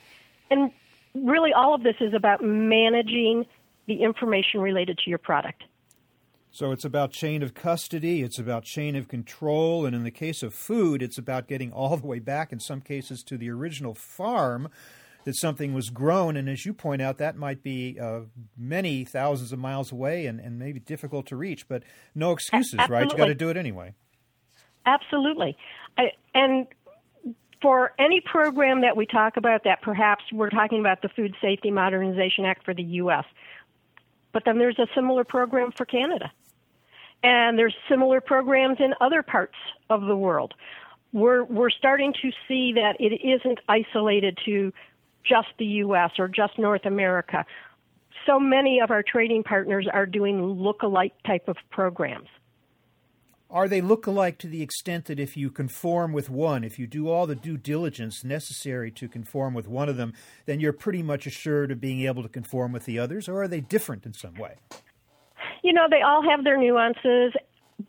And 0.50 0.70
really, 1.14 1.54
all 1.54 1.74
of 1.74 1.82
this 1.82 1.96
is 1.98 2.12
about 2.12 2.44
managing 2.44 3.46
the 3.86 4.02
information 4.02 4.60
related 4.60 4.98
to 4.98 5.10
your 5.10 5.18
product. 5.18 5.64
So 6.54 6.70
it's 6.70 6.84
about 6.84 7.12
chain 7.12 7.42
of 7.42 7.54
custody, 7.54 8.20
it's 8.20 8.38
about 8.38 8.64
chain 8.64 8.94
of 8.94 9.08
control, 9.08 9.86
and 9.86 9.96
in 9.96 10.04
the 10.04 10.10
case 10.10 10.42
of 10.42 10.52
food, 10.52 11.02
it's 11.02 11.16
about 11.16 11.48
getting 11.48 11.72
all 11.72 11.96
the 11.96 12.06
way 12.06 12.18
back, 12.18 12.52
in 12.52 12.60
some 12.60 12.82
cases, 12.82 13.22
to 13.22 13.38
the 13.38 13.48
original 13.48 13.94
farm 13.94 14.68
that 15.24 15.34
something 15.34 15.72
was 15.72 15.88
grown. 15.88 16.36
And 16.36 16.50
as 16.50 16.66
you 16.66 16.74
point 16.74 17.00
out, 17.00 17.16
that 17.16 17.36
might 17.36 17.62
be 17.62 17.98
uh, 17.98 18.20
many 18.54 19.02
thousands 19.02 19.52
of 19.52 19.60
miles 19.60 19.92
away 19.92 20.26
and, 20.26 20.40
and 20.40 20.58
maybe 20.58 20.78
difficult 20.78 21.24
to 21.28 21.36
reach, 21.36 21.66
but 21.68 21.84
no 22.14 22.32
excuses, 22.32 22.74
Absolutely. 22.74 22.94
right? 22.94 23.10
You've 23.10 23.18
got 23.18 23.26
to 23.26 23.34
do 23.34 23.48
it 23.48 23.56
anyway. 23.56 23.94
Absolutely. 24.84 25.56
I, 25.96 26.10
and 26.34 26.66
for 27.62 27.94
any 27.98 28.20
program 28.20 28.82
that 28.82 28.94
we 28.94 29.06
talk 29.06 29.38
about 29.38 29.64
that 29.64 29.80
perhaps 29.80 30.24
we're 30.32 30.50
talking 30.50 30.80
about 30.80 31.00
the 31.00 31.08
Food 31.08 31.34
Safety 31.40 31.70
Modernization 31.70 32.44
Act 32.44 32.62
for 32.62 32.74
the 32.74 32.82
U.S., 32.82 33.24
but 34.32 34.42
then 34.44 34.58
there's 34.58 34.78
a 34.78 34.86
similar 34.94 35.24
program 35.24 35.72
for 35.72 35.86
Canada. 35.86 36.30
And 37.22 37.58
there's 37.58 37.74
similar 37.88 38.20
programs 38.20 38.78
in 38.80 38.94
other 39.00 39.22
parts 39.22 39.54
of 39.90 40.02
the 40.02 40.16
world. 40.16 40.54
We're, 41.12 41.44
we're 41.44 41.70
starting 41.70 42.12
to 42.22 42.30
see 42.48 42.72
that 42.74 42.96
it 42.98 43.20
isn't 43.22 43.60
isolated 43.68 44.38
to 44.46 44.72
just 45.24 45.48
the 45.58 45.66
U.S. 45.66 46.12
or 46.18 46.26
just 46.26 46.58
North 46.58 46.84
America. 46.84 47.44
So 48.26 48.40
many 48.40 48.80
of 48.80 48.90
our 48.90 49.02
trading 49.02 49.42
partners 49.42 49.86
are 49.92 50.06
doing 50.06 50.42
look-alike 50.42 51.12
type 51.26 51.48
of 51.48 51.56
programs. 51.70 52.28
Are 53.50 53.68
they 53.68 53.82
look-alike 53.82 54.38
to 54.38 54.46
the 54.46 54.62
extent 54.62 55.04
that 55.04 55.20
if 55.20 55.36
you 55.36 55.50
conform 55.50 56.14
with 56.14 56.30
one, 56.30 56.64
if 56.64 56.78
you 56.78 56.86
do 56.86 57.10
all 57.10 57.26
the 57.26 57.34
due 57.34 57.58
diligence 57.58 58.24
necessary 58.24 58.90
to 58.92 59.08
conform 59.08 59.52
with 59.52 59.68
one 59.68 59.90
of 59.90 59.98
them, 59.98 60.14
then 60.46 60.58
you're 60.58 60.72
pretty 60.72 61.02
much 61.02 61.26
assured 61.26 61.70
of 61.70 61.78
being 61.78 62.00
able 62.00 62.22
to 62.22 62.30
conform 62.30 62.72
with 62.72 62.86
the 62.86 62.98
others, 62.98 63.28
or 63.28 63.42
are 63.42 63.48
they 63.48 63.60
different 63.60 64.06
in 64.06 64.14
some 64.14 64.34
way? 64.36 64.54
You 65.62 65.72
know, 65.72 65.86
they 65.90 66.02
all 66.02 66.22
have 66.22 66.44
their 66.44 66.56
nuances, 66.56 67.32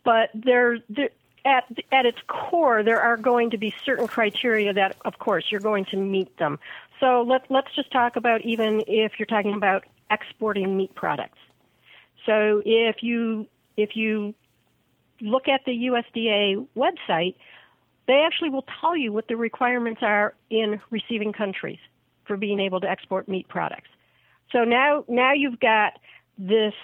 but 0.04 0.30
they're, 0.34 0.78
they're 0.88 1.10
at 1.44 1.64
at 1.92 2.06
its 2.06 2.18
core, 2.26 2.82
there 2.82 3.00
are 3.00 3.16
going 3.16 3.50
to 3.50 3.58
be 3.58 3.74
certain 3.84 4.06
criteria 4.06 4.72
that, 4.72 4.96
of 5.04 5.18
course, 5.18 5.44
you're 5.50 5.60
going 5.60 5.84
to 5.86 5.96
meet 5.96 6.36
them. 6.38 6.58
So 7.00 7.22
let 7.22 7.50
let's 7.50 7.74
just 7.74 7.90
talk 7.90 8.16
about 8.16 8.42
even 8.42 8.82
if 8.86 9.12
you're 9.18 9.26
talking 9.26 9.54
about 9.54 9.84
exporting 10.10 10.76
meat 10.76 10.94
products. 10.94 11.38
So 12.24 12.62
if 12.64 13.02
you 13.02 13.46
if 13.76 13.96
you 13.96 14.34
look 15.20 15.48
at 15.48 15.64
the 15.66 15.72
USDA 15.72 16.66
website, 16.76 17.34
they 18.06 18.24
actually 18.26 18.50
will 18.50 18.66
tell 18.80 18.96
you 18.96 19.12
what 19.12 19.28
the 19.28 19.36
requirements 19.36 20.00
are 20.02 20.34
in 20.50 20.80
receiving 20.90 21.32
countries 21.32 21.78
for 22.24 22.36
being 22.36 22.60
able 22.60 22.80
to 22.80 22.88
export 22.88 23.28
meat 23.28 23.48
products. 23.48 23.88
So 24.50 24.64
now 24.64 25.04
now 25.08 25.32
you've 25.34 25.60
got 25.60 25.98
this 26.38 26.74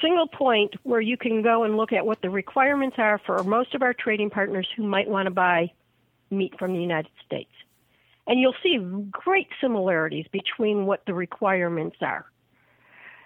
single 0.00 0.26
point 0.26 0.74
where 0.82 1.00
you 1.00 1.16
can 1.16 1.42
go 1.42 1.64
and 1.64 1.76
look 1.76 1.92
at 1.92 2.06
what 2.06 2.22
the 2.22 2.30
requirements 2.30 2.96
are 2.98 3.20
for 3.24 3.42
most 3.44 3.74
of 3.74 3.82
our 3.82 3.94
trading 3.94 4.30
partners 4.30 4.68
who 4.76 4.82
might 4.82 5.08
want 5.08 5.26
to 5.26 5.30
buy 5.30 5.72
meat 6.30 6.58
from 6.58 6.72
the 6.72 6.80
United 6.80 7.10
States. 7.24 7.50
And 8.26 8.40
you'll 8.40 8.54
see 8.62 8.78
great 9.10 9.48
similarities 9.60 10.26
between 10.32 10.86
what 10.86 11.04
the 11.06 11.14
requirements 11.14 11.96
are. 12.00 12.24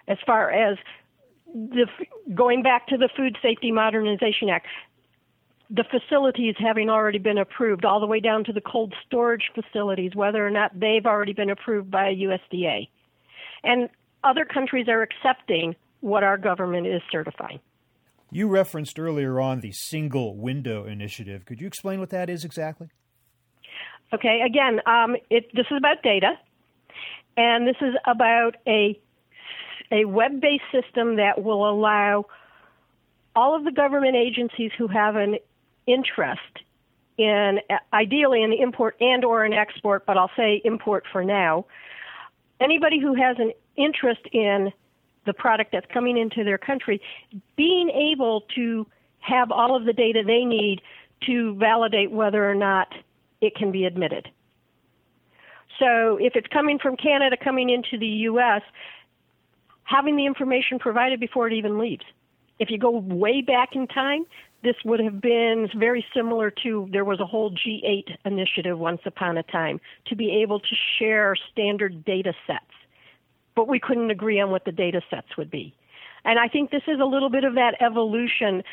As 0.07 0.17
far 0.25 0.51
as 0.51 0.77
the 1.53 1.87
going 2.33 2.61
back 2.63 2.87
to 2.87 2.97
the 2.97 3.09
Food 3.15 3.37
Safety 3.41 3.71
Modernization 3.71 4.49
Act, 4.49 4.67
the 5.69 5.83
facilities 5.83 6.55
having 6.57 6.89
already 6.89 7.19
been 7.19 7.37
approved, 7.37 7.85
all 7.85 7.99
the 7.99 8.07
way 8.07 8.19
down 8.19 8.43
to 8.45 8.53
the 8.53 8.61
cold 8.61 8.93
storage 9.05 9.51
facilities, 9.53 10.15
whether 10.15 10.45
or 10.45 10.49
not 10.49 10.77
they've 10.77 11.05
already 11.05 11.33
been 11.33 11.49
approved 11.49 11.91
by 11.91 12.13
USDA. 12.13 12.89
And 13.63 13.89
other 14.23 14.45
countries 14.45 14.87
are 14.87 15.01
accepting 15.01 15.75
what 16.01 16.23
our 16.23 16.37
government 16.37 16.87
is 16.87 17.01
certifying. 17.11 17.59
You 18.31 18.47
referenced 18.47 18.99
earlier 18.99 19.39
on 19.39 19.61
the 19.61 19.71
single 19.71 20.35
window 20.35 20.85
initiative. 20.85 21.45
Could 21.45 21.59
you 21.59 21.67
explain 21.67 21.99
what 21.99 22.11
that 22.11 22.29
is 22.29 22.45
exactly? 22.45 22.89
Okay, 24.13 24.41
again, 24.45 24.81
um, 24.85 25.15
it, 25.29 25.49
this 25.53 25.65
is 25.69 25.77
about 25.77 26.01
data, 26.03 26.33
and 27.37 27.67
this 27.67 27.75
is 27.81 27.95
about 28.05 28.55
a 28.67 28.99
a 29.91 30.05
web-based 30.05 30.63
system 30.71 31.15
that 31.15 31.43
will 31.43 31.67
allow 31.67 32.25
all 33.35 33.55
of 33.55 33.63
the 33.63 33.71
government 33.71 34.15
agencies 34.15 34.71
who 34.77 34.87
have 34.87 35.15
an 35.15 35.37
interest 35.87 36.41
in 37.17 37.59
ideally 37.91 38.43
an 38.43 38.53
import 38.53 38.95
and 38.99 39.25
or 39.25 39.43
an 39.43 39.53
export, 39.53 40.05
but 40.05 40.15
I'll 40.15 40.31
say 40.37 40.61
import 40.63 41.05
for 41.11 41.23
now. 41.23 41.65
Anybody 42.61 42.99
who 42.99 43.15
has 43.15 43.37
an 43.39 43.51
interest 43.75 44.21
in 44.31 44.71
the 45.29 45.33
product 45.33 45.71
that's 45.71 45.85
coming 45.93 46.17
into 46.17 46.43
their 46.43 46.57
country, 46.57 46.99
being 47.55 47.89
able 47.89 48.41
to 48.55 48.87
have 49.19 49.51
all 49.51 49.75
of 49.75 49.85
the 49.85 49.93
data 49.93 50.23
they 50.25 50.43
need 50.43 50.81
to 51.27 51.55
validate 51.55 52.09
whether 52.09 52.49
or 52.49 52.55
not 52.55 52.87
it 53.41 53.55
can 53.55 53.71
be 53.71 53.85
admitted. 53.85 54.27
So 55.77 56.17
if 56.19 56.35
it's 56.35 56.47
coming 56.47 56.79
from 56.79 56.97
Canada 56.97 57.37
coming 57.41 57.69
into 57.69 57.99
the 57.99 58.07
U.S., 58.31 58.63
having 59.83 60.15
the 60.15 60.25
information 60.25 60.79
provided 60.79 61.19
before 61.19 61.47
it 61.47 61.53
even 61.53 61.77
leaves. 61.77 62.05
If 62.57 62.71
you 62.71 62.79
go 62.79 62.89
way 62.91 63.41
back 63.41 63.69
in 63.73 63.87
time, 63.87 64.25
this 64.63 64.75
would 64.83 64.99
have 64.99 65.21
been 65.21 65.69
very 65.75 66.05
similar 66.13 66.51
to 66.63 66.89
there 66.91 67.05
was 67.05 67.19
a 67.19 67.25
whole 67.25 67.51
G8 67.51 68.17
initiative 68.25 68.77
once 68.77 69.01
upon 69.05 69.37
a 69.37 69.43
time 69.43 69.79
to 70.07 70.15
be 70.15 70.41
able 70.41 70.59
to 70.59 70.75
share 70.97 71.35
standard 71.51 72.03
data 72.03 72.33
sets. 72.45 72.65
But 73.59 73.67
we 73.67 73.77
couldn't 73.77 74.09
agree 74.09 74.39
on 74.39 74.51
what 74.51 74.63
the 74.63 74.71
data 74.71 75.01
sets 75.09 75.35
would 75.37 75.51
be. 75.51 75.75
And 76.23 76.39
I 76.39 76.47
think 76.47 76.71
this 76.71 76.83
is 76.87 77.01
a 77.01 77.03
little 77.03 77.29
bit 77.29 77.43
of 77.43 77.55
that 77.55 77.75
evolution 77.81 78.63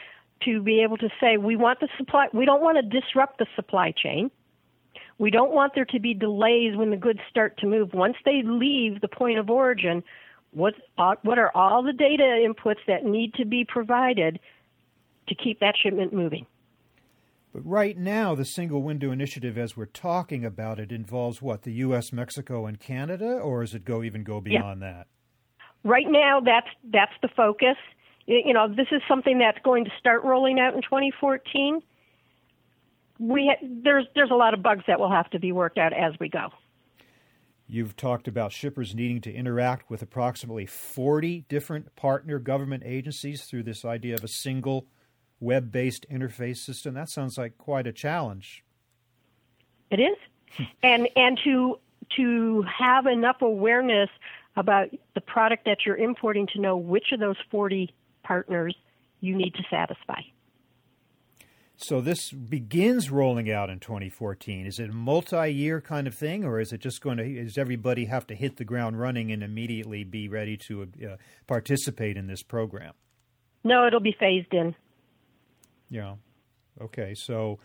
to 0.44 0.62
be 0.62 0.80
able 0.80 0.96
to 0.98 1.08
say 1.20 1.38
we 1.38 1.56
want 1.56 1.80
the 1.80 1.88
supply 1.98 2.28
we 2.32 2.44
don't 2.44 2.62
want 2.62 2.76
to 2.76 3.00
disrupt 3.00 3.40
the 3.40 3.46
supply 3.56 3.90
chain. 3.90 4.30
We 5.18 5.32
don't 5.32 5.50
want 5.50 5.74
there 5.74 5.86
to 5.86 5.98
be 5.98 6.14
delays 6.14 6.76
when 6.76 6.90
the 6.90 6.96
goods 6.96 7.18
start 7.28 7.58
to 7.58 7.66
move. 7.66 7.94
Once 7.94 8.14
they 8.24 8.42
leave 8.44 9.00
the 9.00 9.08
point 9.08 9.40
of 9.40 9.50
origin, 9.50 10.04
what 10.52 10.74
uh, 10.98 11.16
what 11.22 11.36
are 11.36 11.50
all 11.56 11.82
the 11.82 11.92
data 11.92 12.22
inputs 12.22 12.86
that 12.86 13.04
need 13.04 13.34
to 13.34 13.44
be 13.44 13.64
provided 13.64 14.38
to 15.26 15.34
keep 15.34 15.58
that 15.58 15.74
shipment 15.76 16.12
moving. 16.12 16.46
But 17.56 17.64
right 17.64 17.96
now, 17.96 18.34
the 18.34 18.44
single 18.44 18.82
window 18.82 19.10
initiative, 19.10 19.56
as 19.56 19.78
we're 19.78 19.86
talking 19.86 20.44
about 20.44 20.78
it, 20.78 20.92
involves 20.92 21.40
what 21.40 21.62
the 21.62 21.72
U.S., 21.72 22.12
Mexico, 22.12 22.66
and 22.66 22.78
Canada, 22.78 23.38
or 23.38 23.62
does 23.62 23.74
it 23.74 23.82
go 23.82 24.02
even 24.02 24.24
go 24.24 24.42
beyond 24.42 24.82
yeah. 24.82 24.92
that? 24.92 25.06
Right 25.82 26.04
now, 26.06 26.40
that's 26.40 26.66
that's 26.92 27.14
the 27.22 27.28
focus. 27.34 27.76
You 28.26 28.52
know, 28.52 28.68
this 28.68 28.88
is 28.92 29.00
something 29.08 29.38
that's 29.38 29.56
going 29.64 29.86
to 29.86 29.90
start 29.98 30.22
rolling 30.22 30.60
out 30.60 30.74
in 30.74 30.82
2014. 30.82 31.80
We 33.20 33.50
ha- 33.50 33.66
there's 33.82 34.04
there's 34.14 34.30
a 34.30 34.34
lot 34.34 34.52
of 34.52 34.62
bugs 34.62 34.84
that 34.86 35.00
will 35.00 35.10
have 35.10 35.30
to 35.30 35.38
be 35.38 35.50
worked 35.50 35.78
out 35.78 35.94
as 35.94 36.12
we 36.20 36.28
go. 36.28 36.50
You've 37.66 37.96
talked 37.96 38.28
about 38.28 38.52
shippers 38.52 38.94
needing 38.94 39.22
to 39.22 39.32
interact 39.32 39.88
with 39.88 40.02
approximately 40.02 40.66
40 40.66 41.46
different 41.48 41.96
partner 41.96 42.38
government 42.38 42.82
agencies 42.84 43.44
through 43.44 43.62
this 43.62 43.82
idea 43.82 44.14
of 44.14 44.24
a 44.24 44.28
single 44.28 44.88
web 45.40 45.70
based 45.70 46.06
interface 46.10 46.58
system. 46.58 46.94
That 46.94 47.10
sounds 47.10 47.38
like 47.38 47.58
quite 47.58 47.86
a 47.86 47.92
challenge. 47.92 48.64
It 49.90 50.00
is. 50.00 50.16
and 50.82 51.08
and 51.16 51.38
to 51.44 51.78
to 52.16 52.62
have 52.62 53.06
enough 53.06 53.42
awareness 53.42 54.10
about 54.56 54.88
the 55.14 55.20
product 55.20 55.64
that 55.66 55.78
you're 55.84 55.96
importing 55.96 56.46
to 56.54 56.60
know 56.60 56.76
which 56.76 57.12
of 57.12 57.20
those 57.20 57.36
40 57.50 57.92
partners 58.22 58.74
you 59.20 59.36
need 59.36 59.54
to 59.54 59.62
satisfy. 59.68 60.20
So 61.78 62.00
this 62.00 62.30
begins 62.30 63.10
rolling 63.10 63.50
out 63.50 63.68
in 63.68 63.80
2014. 63.80 64.66
Is 64.66 64.78
it 64.78 64.88
a 64.88 64.92
multi-year 64.94 65.82
kind 65.82 66.06
of 66.06 66.14
thing, 66.14 66.42
or 66.42 66.58
is 66.58 66.72
it 66.72 66.80
just 66.80 67.02
going 67.02 67.18
to? 67.18 67.44
Does 67.44 67.58
everybody 67.58 68.06
have 68.06 68.26
to 68.28 68.34
hit 68.34 68.56
the 68.56 68.64
ground 68.64 68.98
running 68.98 69.30
and 69.30 69.42
immediately 69.42 70.02
be 70.02 70.26
ready 70.26 70.56
to 70.68 70.82
uh, 70.82 71.16
participate 71.46 72.16
in 72.16 72.28
this 72.28 72.42
program? 72.42 72.94
No, 73.62 73.86
it'll 73.86 74.00
be 74.00 74.16
phased 74.18 74.54
in. 74.54 74.74
Yeah. 75.88 76.14
Okay. 76.80 77.14
So, 77.14 77.58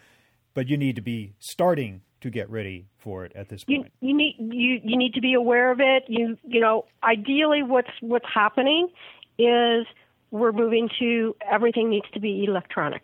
but 0.54 0.68
you 0.68 0.78
need 0.78 0.96
to 0.96 1.02
be 1.02 1.34
starting 1.40 2.02
to 2.22 2.30
get 2.30 2.50
ready 2.50 2.88
for 2.98 3.26
it 3.26 3.32
at 3.36 3.50
this 3.50 3.64
point. 3.64 3.92
You, 4.00 4.10
you 4.10 4.16
need 4.16 4.36
you 4.40 4.80
you 4.84 4.98
need 4.98 5.14
to 5.16 5.22
be 5.22 5.34
aware 5.34 5.72
of 5.72 5.80
it. 5.80 6.04
You 6.08 6.38
you 6.48 6.60
know, 6.60 6.86
ideally, 7.04 7.64
what's 7.64 7.92
what's 8.02 8.28
happening 8.32 8.90
is 9.38 9.86
we're 10.30 10.52
moving 10.52 10.90
to 11.00 11.36
everything 11.50 11.90
needs 11.90 12.06
to 12.14 12.20
be 12.20 12.46
electronic. 12.46 13.04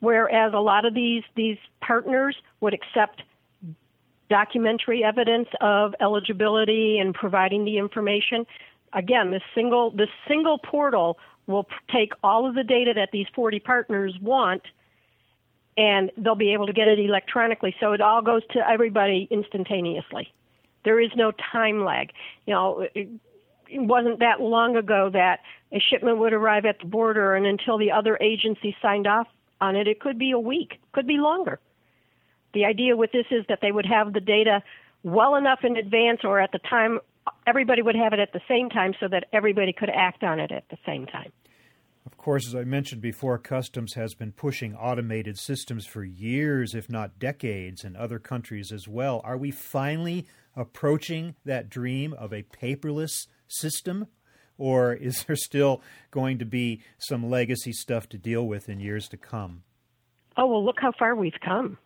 Whereas 0.00 0.52
a 0.54 0.60
lot 0.60 0.84
of 0.84 0.94
these 0.94 1.24
these 1.34 1.58
partners 1.80 2.36
would 2.60 2.74
accept 2.74 3.22
documentary 4.30 5.02
evidence 5.02 5.48
of 5.60 5.94
eligibility 6.00 6.98
and 6.98 7.14
providing 7.14 7.64
the 7.64 7.78
information. 7.78 8.46
Again, 8.92 9.30
this 9.30 9.42
single 9.54 9.90
this 9.90 10.08
single 10.26 10.58
portal 10.58 11.18
will 11.46 11.66
take 11.90 12.12
all 12.22 12.46
of 12.48 12.54
the 12.54 12.64
data 12.64 12.92
that 12.94 13.10
these 13.12 13.26
40 13.34 13.60
partners 13.60 14.14
want 14.20 14.62
and 15.76 16.10
they'll 16.16 16.34
be 16.34 16.52
able 16.52 16.66
to 16.66 16.72
get 16.72 16.88
it 16.88 16.98
electronically 16.98 17.74
so 17.80 17.92
it 17.92 18.00
all 18.00 18.20
goes 18.20 18.42
to 18.50 18.68
everybody 18.68 19.28
instantaneously. 19.30 20.32
There 20.84 21.00
is 21.00 21.10
no 21.16 21.32
time 21.52 21.84
lag. 21.84 22.12
You 22.46 22.54
know, 22.54 22.86
it, 22.94 23.08
it 23.68 23.80
wasn't 23.80 24.18
that 24.20 24.40
long 24.40 24.76
ago 24.76 25.10
that 25.12 25.40
a 25.72 25.78
shipment 25.78 26.18
would 26.18 26.32
arrive 26.32 26.64
at 26.64 26.80
the 26.80 26.86
border 26.86 27.34
and 27.34 27.46
until 27.46 27.78
the 27.78 27.92
other 27.92 28.18
agency 28.20 28.76
signed 28.82 29.06
off 29.06 29.28
on 29.60 29.76
it, 29.76 29.88
it 29.88 30.00
could 30.00 30.18
be 30.18 30.32
a 30.32 30.38
week, 30.38 30.80
could 30.92 31.06
be 31.06 31.18
longer. 31.18 31.58
The 32.54 32.64
idea 32.64 32.96
with 32.96 33.12
this 33.12 33.26
is 33.30 33.44
that 33.48 33.60
they 33.60 33.72
would 33.72 33.86
have 33.86 34.12
the 34.12 34.20
data 34.20 34.62
well 35.02 35.36
enough 35.36 35.60
in 35.62 35.76
advance 35.76 36.20
or 36.24 36.40
at 36.40 36.52
the 36.52 36.58
time 36.58 37.00
everybody 37.46 37.82
would 37.82 37.96
have 37.96 38.12
it 38.12 38.18
at 38.18 38.32
the 38.32 38.40
same 38.48 38.68
time 38.68 38.94
so 39.00 39.08
that 39.08 39.24
everybody 39.32 39.72
could 39.72 39.90
act 39.90 40.22
on 40.22 40.40
it 40.40 40.52
at 40.52 40.68
the 40.70 40.78
same 40.86 41.06
time. 41.06 41.32
Of 42.06 42.16
course, 42.16 42.46
as 42.46 42.54
I 42.54 42.64
mentioned 42.64 43.02
before, 43.02 43.36
Customs 43.36 43.92
has 43.92 44.14
been 44.14 44.32
pushing 44.32 44.74
automated 44.74 45.38
systems 45.38 45.84
for 45.84 46.04
years, 46.04 46.74
if 46.74 46.88
not 46.88 47.18
decades, 47.18 47.84
in 47.84 47.96
other 47.96 48.18
countries 48.18 48.72
as 48.72 48.88
well. 48.88 49.20
Are 49.24 49.36
we 49.36 49.50
finally 49.50 50.26
approaching 50.56 51.34
that 51.44 51.68
dream 51.68 52.14
of 52.14 52.32
a 52.32 52.44
paperless 52.44 53.26
system? 53.46 54.06
Or 54.56 54.94
is 54.94 55.24
there 55.24 55.36
still 55.36 55.82
going 56.10 56.38
to 56.38 56.46
be 56.46 56.80
some 56.96 57.28
legacy 57.28 57.72
stuff 57.72 58.08
to 58.08 58.16
deal 58.16 58.46
with 58.46 58.70
in 58.70 58.80
years 58.80 59.06
to 59.08 59.18
come? 59.18 59.62
Oh, 60.38 60.46
well, 60.46 60.64
look 60.64 60.80
how 60.80 60.92
far 60.98 61.14
we've 61.14 61.40
come. 61.44 61.76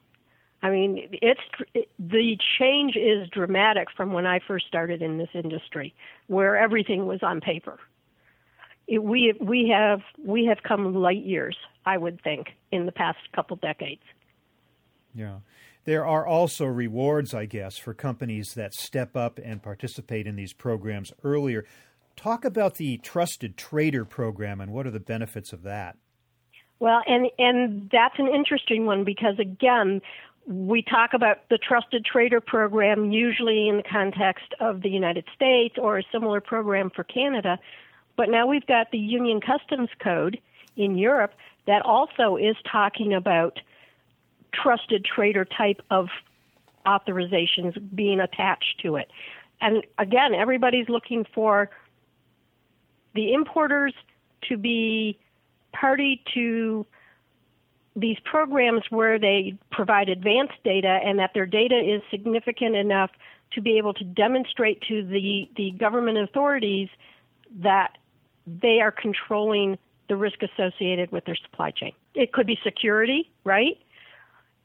I 0.63 0.71
mean, 0.71 1.09
it's 1.21 1.41
it, 1.75 1.91
the 1.99 2.39
change 2.59 2.95
is 2.97 3.29
dramatic 3.31 3.89
from 3.97 4.13
when 4.13 4.27
I 4.27 4.41
first 4.47 4.67
started 4.67 5.03
in 5.03 5.19
this 5.19 5.31
industry, 5.35 5.95
where 6.29 6.57
everything 6.57 7.07
was 7.07 7.21
on 7.23 7.41
paper. 7.41 7.79
It, 8.87 9.03
we 9.03 9.35
we 9.41 9.73
have 9.77 10.01
we 10.25 10.45
have 10.47 10.59
come 10.63 10.95
light 10.95 11.25
years, 11.25 11.57
I 11.85 11.99
would 11.99 12.23
think, 12.23 12.49
in 12.71 12.87
the 12.87 12.93
past 12.93 13.19
couple 13.35 13.57
decades. 13.57 14.03
Yeah. 15.15 15.39
There 15.85 16.07
are 16.07 16.25
also 16.25 16.65
rewards, 16.65 17.35
I 17.35 17.47
guess, 17.47 17.77
for 17.77 17.93
companies 17.93 18.55
that 18.55 18.73
step 18.73 19.17
up 19.17 19.41
and 19.43 19.61
participate 19.61 20.29
in 20.29 20.37
these 20.37 20.53
programs 20.53 21.13
earlier. 21.25 21.65
Talk 22.15 22.45
about 22.45 22.77
the 22.77 22.99
Trusted 22.99 23.57
Trader 23.57 24.05
program 24.05 24.61
and 24.61 24.73
what 24.73 24.87
are 24.87 24.93
the 24.93 25.01
benefits 25.01 25.53
of 25.53 25.63
that? 25.65 25.97
Well, 26.79 27.01
and 27.07 27.31
and 27.39 27.89
that's 27.93 28.19
an 28.19 28.29
interesting 28.29 28.87
one 28.87 29.05
because 29.05 29.39
again, 29.39 30.01
we 30.47 30.83
talk 30.83 31.15
about 31.15 31.49
the 31.51 31.59
Trusted 31.59 32.05
Trader 32.05 32.41
program 32.41 33.13
usually 33.13 33.69
in 33.69 33.77
the 33.77 33.83
context 33.83 34.55
of 34.61 34.83
the 34.83 34.89
United 34.89 35.25
States 35.35 35.77
or 35.79 35.99
a 35.99 36.03
similar 36.11 36.41
program 36.41 36.91
for 36.91 37.05
Canada, 37.05 37.59
but 38.17 38.29
now 38.29 38.47
we've 38.47 38.67
got 38.67 38.91
the 38.91 38.99
Union 38.99 39.41
Customs 39.41 39.89
Code 40.03 40.41
in 40.77 40.99
Europe 40.99 41.35
that 41.67 41.83
also 41.83 42.37
is 42.37 42.57
talking 42.71 43.15
about 43.15 43.61
trusted 44.53 45.05
trader 45.05 45.45
type 45.45 45.81
of 45.91 46.09
authorizations 46.87 47.79
being 47.95 48.21
attached 48.21 48.81
to 48.83 48.97
it. 48.97 49.11
And 49.61 49.87
again, 49.99 50.35
everybody's 50.35 50.89
looking 50.89 51.25
for 51.33 51.71
the 53.15 53.33
importers 53.33 53.95
to 54.49 54.57
be 54.57 55.19
party 55.73 56.23
to 56.35 56.85
these 57.95 58.17
programs 58.25 58.83
where 58.91 59.19
they 59.19 59.55
provide 59.71 60.09
advanced 60.09 60.55
data 60.65 60.99
and 61.05 61.19
that 61.19 61.33
their 61.35 61.47
data 61.47 61.79
is 61.79 62.03
significant 62.11 62.75
enough 62.75 63.11
to 63.53 63.61
be 63.61 63.77
able 63.77 63.93
to 63.95 64.05
demonstrate 64.05 64.81
to 64.83 65.05
the, 65.05 65.51
the 65.57 65.73
government 65.73 66.17
authorities 66.19 66.89
that 67.61 67.99
they 68.47 68.81
are 68.81 68.91
controlling 68.91 69.79
the 70.09 70.17
risk 70.17 70.43
associated 70.43 71.13
with 71.13 71.25
their 71.27 71.37
supply 71.37 71.71
chain. 71.71 71.93
It 72.15 72.33
could 72.33 72.47
be 72.47 72.59
security, 72.65 73.31
right? 73.45 73.79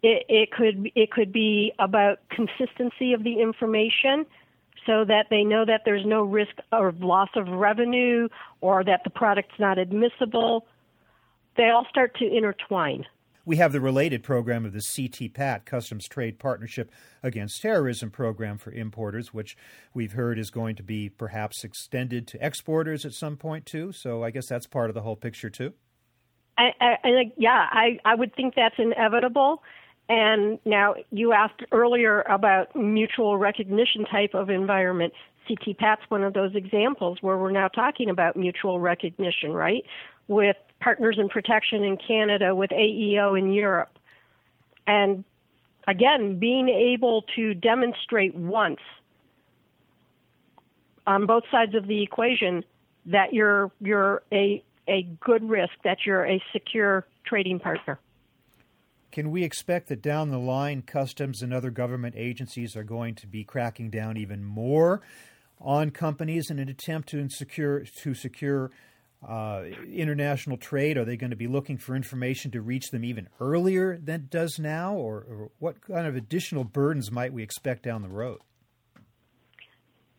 It, 0.03 0.25
it 0.29 0.51
could 0.51 0.91
it 0.95 1.11
could 1.11 1.33
be 1.33 1.73
about 1.79 2.19
consistency 2.29 3.13
of 3.13 3.23
the 3.23 3.41
information. 3.41 4.25
so 4.87 5.03
that 5.03 5.27
they 5.29 5.43
know 5.43 5.65
that 5.65 5.81
there's 5.85 6.05
no 6.05 6.23
risk 6.23 6.55
of 6.71 7.01
loss 7.01 7.29
of 7.35 7.47
revenue 7.49 8.29
or 8.61 8.83
that 8.83 9.03
the 9.03 9.09
product's 9.09 9.59
not 9.59 9.77
admissible. 9.77 10.65
They 11.57 11.69
all 11.69 11.85
start 11.89 12.15
to 12.19 12.25
intertwine. 12.25 13.05
We 13.47 13.55
have 13.55 13.71
the 13.71 13.79
related 13.79 14.23
program 14.23 14.65
of 14.65 14.73
the 14.73 14.79
CTPAT, 14.79 15.63
Customs 15.63 16.05
Trade 16.09 16.37
Partnership 16.37 16.91
Against 17.23 17.61
Terrorism 17.61 18.11
program 18.11 18.57
for 18.57 18.73
importers, 18.73 19.33
which 19.33 19.55
we've 19.93 20.11
heard 20.11 20.37
is 20.37 20.49
going 20.49 20.75
to 20.75 20.83
be 20.83 21.07
perhaps 21.07 21.63
extended 21.63 22.27
to 22.27 22.45
exporters 22.45 23.05
at 23.05 23.13
some 23.13 23.37
point 23.37 23.65
too. 23.65 23.93
So 23.93 24.21
I 24.21 24.31
guess 24.31 24.47
that's 24.49 24.67
part 24.67 24.89
of 24.89 24.95
the 24.95 25.01
whole 25.01 25.15
picture 25.15 25.49
too. 25.49 25.71
I, 26.57 26.73
I, 26.81 27.31
yeah, 27.37 27.69
I, 27.71 27.99
I 28.03 28.15
would 28.15 28.35
think 28.35 28.53
that's 28.53 28.75
inevitable. 28.77 29.63
And 30.09 30.59
now 30.65 30.95
you 31.11 31.31
asked 31.31 31.63
earlier 31.71 32.23
about 32.23 32.75
mutual 32.75 33.37
recognition 33.37 34.03
type 34.11 34.33
of 34.33 34.49
environment. 34.49 35.13
CTPAT's 35.49 36.01
one 36.09 36.25
of 36.25 36.33
those 36.33 36.53
examples 36.53 37.19
where 37.21 37.37
we're 37.37 37.51
now 37.51 37.69
talking 37.69 38.09
about 38.09 38.35
mutual 38.35 38.81
recognition, 38.81 39.53
right? 39.53 39.85
With 40.27 40.57
partners 40.79 41.17
in 41.19 41.29
protection 41.29 41.83
in 41.83 41.97
Canada, 41.97 42.55
with 42.55 42.69
AEO 42.71 43.37
in 43.37 43.53
Europe. 43.53 43.97
And 44.85 45.23
again, 45.87 46.39
being 46.39 46.69
able 46.69 47.23
to 47.35 47.53
demonstrate 47.53 48.35
once 48.35 48.79
on 51.05 51.25
both 51.25 51.43
sides 51.49 51.73
of 51.73 51.87
the 51.87 52.03
equation 52.03 52.63
that 53.05 53.33
you're 53.33 53.71
you're 53.79 54.21
a 54.31 54.63
a 54.87 55.03
good 55.19 55.47
risk, 55.49 55.73
that 55.83 55.99
you're 56.05 56.25
a 56.25 56.41
secure 56.53 57.05
trading 57.25 57.59
partner. 57.59 57.99
Can 59.11 59.31
we 59.31 59.43
expect 59.43 59.87
that 59.87 60.01
down 60.01 60.29
the 60.29 60.37
line, 60.37 60.81
customs 60.81 61.41
and 61.41 61.53
other 61.53 61.71
government 61.71 62.15
agencies 62.17 62.75
are 62.75 62.83
going 62.83 63.15
to 63.15 63.27
be 63.27 63.43
cracking 63.43 63.89
down 63.89 64.17
even 64.17 64.43
more 64.43 65.01
on 65.59 65.89
companies 65.89 66.49
in 66.49 66.59
an 66.59 66.69
attempt 66.69 67.09
to 67.09 67.29
secure 67.29 67.83
to 68.03 68.13
secure 68.13 68.69
uh, 69.27 69.63
international 69.91 70.57
trade? 70.57 70.97
Are 70.97 71.05
they 71.05 71.17
going 71.17 71.31
to 71.31 71.37
be 71.37 71.47
looking 71.47 71.77
for 71.77 71.95
information 71.95 72.51
to 72.51 72.61
reach 72.61 72.91
them 72.91 73.03
even 73.03 73.27
earlier 73.39 73.97
than 73.97 74.21
it 74.21 74.29
does 74.29 74.59
now, 74.59 74.93
or, 74.93 75.25
or 75.29 75.51
what 75.59 75.81
kind 75.81 76.07
of 76.07 76.15
additional 76.15 76.63
burdens 76.63 77.11
might 77.11 77.33
we 77.33 77.43
expect 77.43 77.83
down 77.83 78.01
the 78.01 78.09
road? 78.09 78.39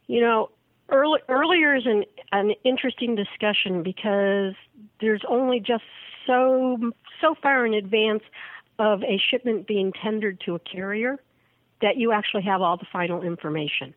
You 0.06 0.22
know, 0.22 0.50
early, 0.88 1.20
earlier 1.28 1.76
is 1.76 1.86
an, 1.86 2.04
an 2.32 2.52
interesting 2.64 3.14
discussion 3.14 3.82
because 3.82 4.54
there's 5.00 5.22
only 5.28 5.60
just 5.60 5.84
so 6.26 6.78
so 7.20 7.34
far 7.42 7.66
in 7.66 7.74
advance 7.74 8.22
of 8.78 9.02
a 9.02 9.20
shipment 9.30 9.66
being 9.66 9.92
tendered 9.92 10.40
to 10.46 10.54
a 10.54 10.58
carrier 10.60 11.16
that 11.82 11.96
you 11.96 12.12
actually 12.12 12.42
have 12.42 12.60
all 12.62 12.76
the 12.76 12.86
final 12.92 13.22
information. 13.22 13.94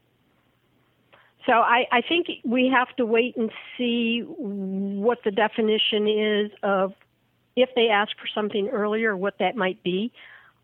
So 1.45 1.54
I, 1.54 1.86
I 1.91 2.01
think 2.01 2.27
we 2.43 2.71
have 2.73 2.95
to 2.97 3.06
wait 3.06 3.36
and 3.36 3.51
see 3.77 4.21
what 4.27 5.19
the 5.23 5.32
definition 5.32 6.08
is 6.08 6.51
of 6.62 6.93
if 7.56 7.69
they 7.75 7.89
ask 7.89 8.12
for 8.17 8.27
something 8.34 8.69
earlier, 8.69 9.17
what 9.17 9.38
that 9.39 9.56
might 9.56 9.82
be. 9.84 10.12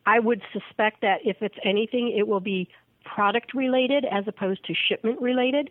I 0.05 0.19
would 0.19 0.41
suspect 0.53 1.01
that 1.01 1.19
if 1.25 1.37
it's 1.41 1.57
anything, 1.63 2.15
it 2.15 2.27
will 2.27 2.39
be 2.39 2.69
product 3.03 3.53
related 3.53 4.05
as 4.05 4.25
opposed 4.27 4.63
to 4.65 4.73
shipment 4.87 5.19
related. 5.21 5.69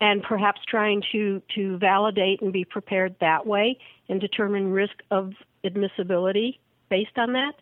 And 0.00 0.22
perhaps 0.22 0.60
trying 0.68 1.02
to, 1.12 1.40
to 1.54 1.78
validate 1.78 2.42
and 2.42 2.52
be 2.52 2.64
prepared 2.64 3.14
that 3.20 3.46
way 3.46 3.78
and 4.08 4.20
determine 4.20 4.70
risk 4.72 4.94
of 5.10 5.32
admissibility 5.64 6.60
based 6.90 7.16
on 7.16 7.32
that. 7.34 7.54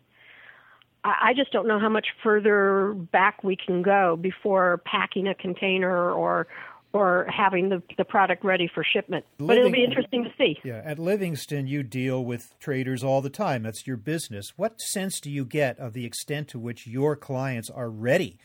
I 1.03 1.33
just 1.35 1.51
don't 1.51 1.67
know 1.67 1.79
how 1.79 1.89
much 1.89 2.07
further 2.23 2.93
back 2.93 3.43
we 3.43 3.57
can 3.57 3.81
go 3.81 4.15
before 4.15 4.81
packing 4.85 5.27
a 5.27 5.35
container 5.35 6.11
or 6.11 6.47
or 6.93 7.27
having 7.27 7.69
the, 7.69 7.81
the 7.97 8.05
product 8.05 8.45
ready 8.45 8.69
for 8.73 8.83
shipment. 8.83 9.25
Living, 9.39 9.47
but 9.47 9.57
it'll 9.57 9.71
be 9.71 9.83
interesting 9.83 10.23
to 10.23 10.29
see. 10.37 10.59
Yeah, 10.63 10.81
at 10.85 10.99
Livingston, 10.99 11.65
you 11.65 11.81
deal 11.81 12.23
with 12.23 12.53
traders 12.59 13.03
all 13.03 13.19
the 13.19 13.31
time. 13.31 13.63
That's 13.63 13.87
your 13.87 13.97
business. 13.97 14.53
What 14.57 14.79
sense 14.79 15.19
do 15.19 15.31
you 15.31 15.43
get 15.43 15.79
of 15.79 15.93
the 15.93 16.05
extent 16.05 16.49
to 16.49 16.59
which 16.59 16.85
your 16.85 17.15
clients 17.15 17.69
are 17.71 17.89
ready 17.89 18.37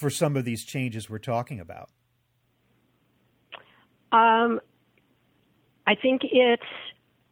for 0.00 0.10
some 0.10 0.36
of 0.36 0.44
these 0.44 0.64
changes 0.64 1.10
we're 1.10 1.18
talking 1.18 1.58
about? 1.58 1.90
Um, 4.12 4.60
I 5.86 5.96
think 5.96 6.22
it's 6.24 6.62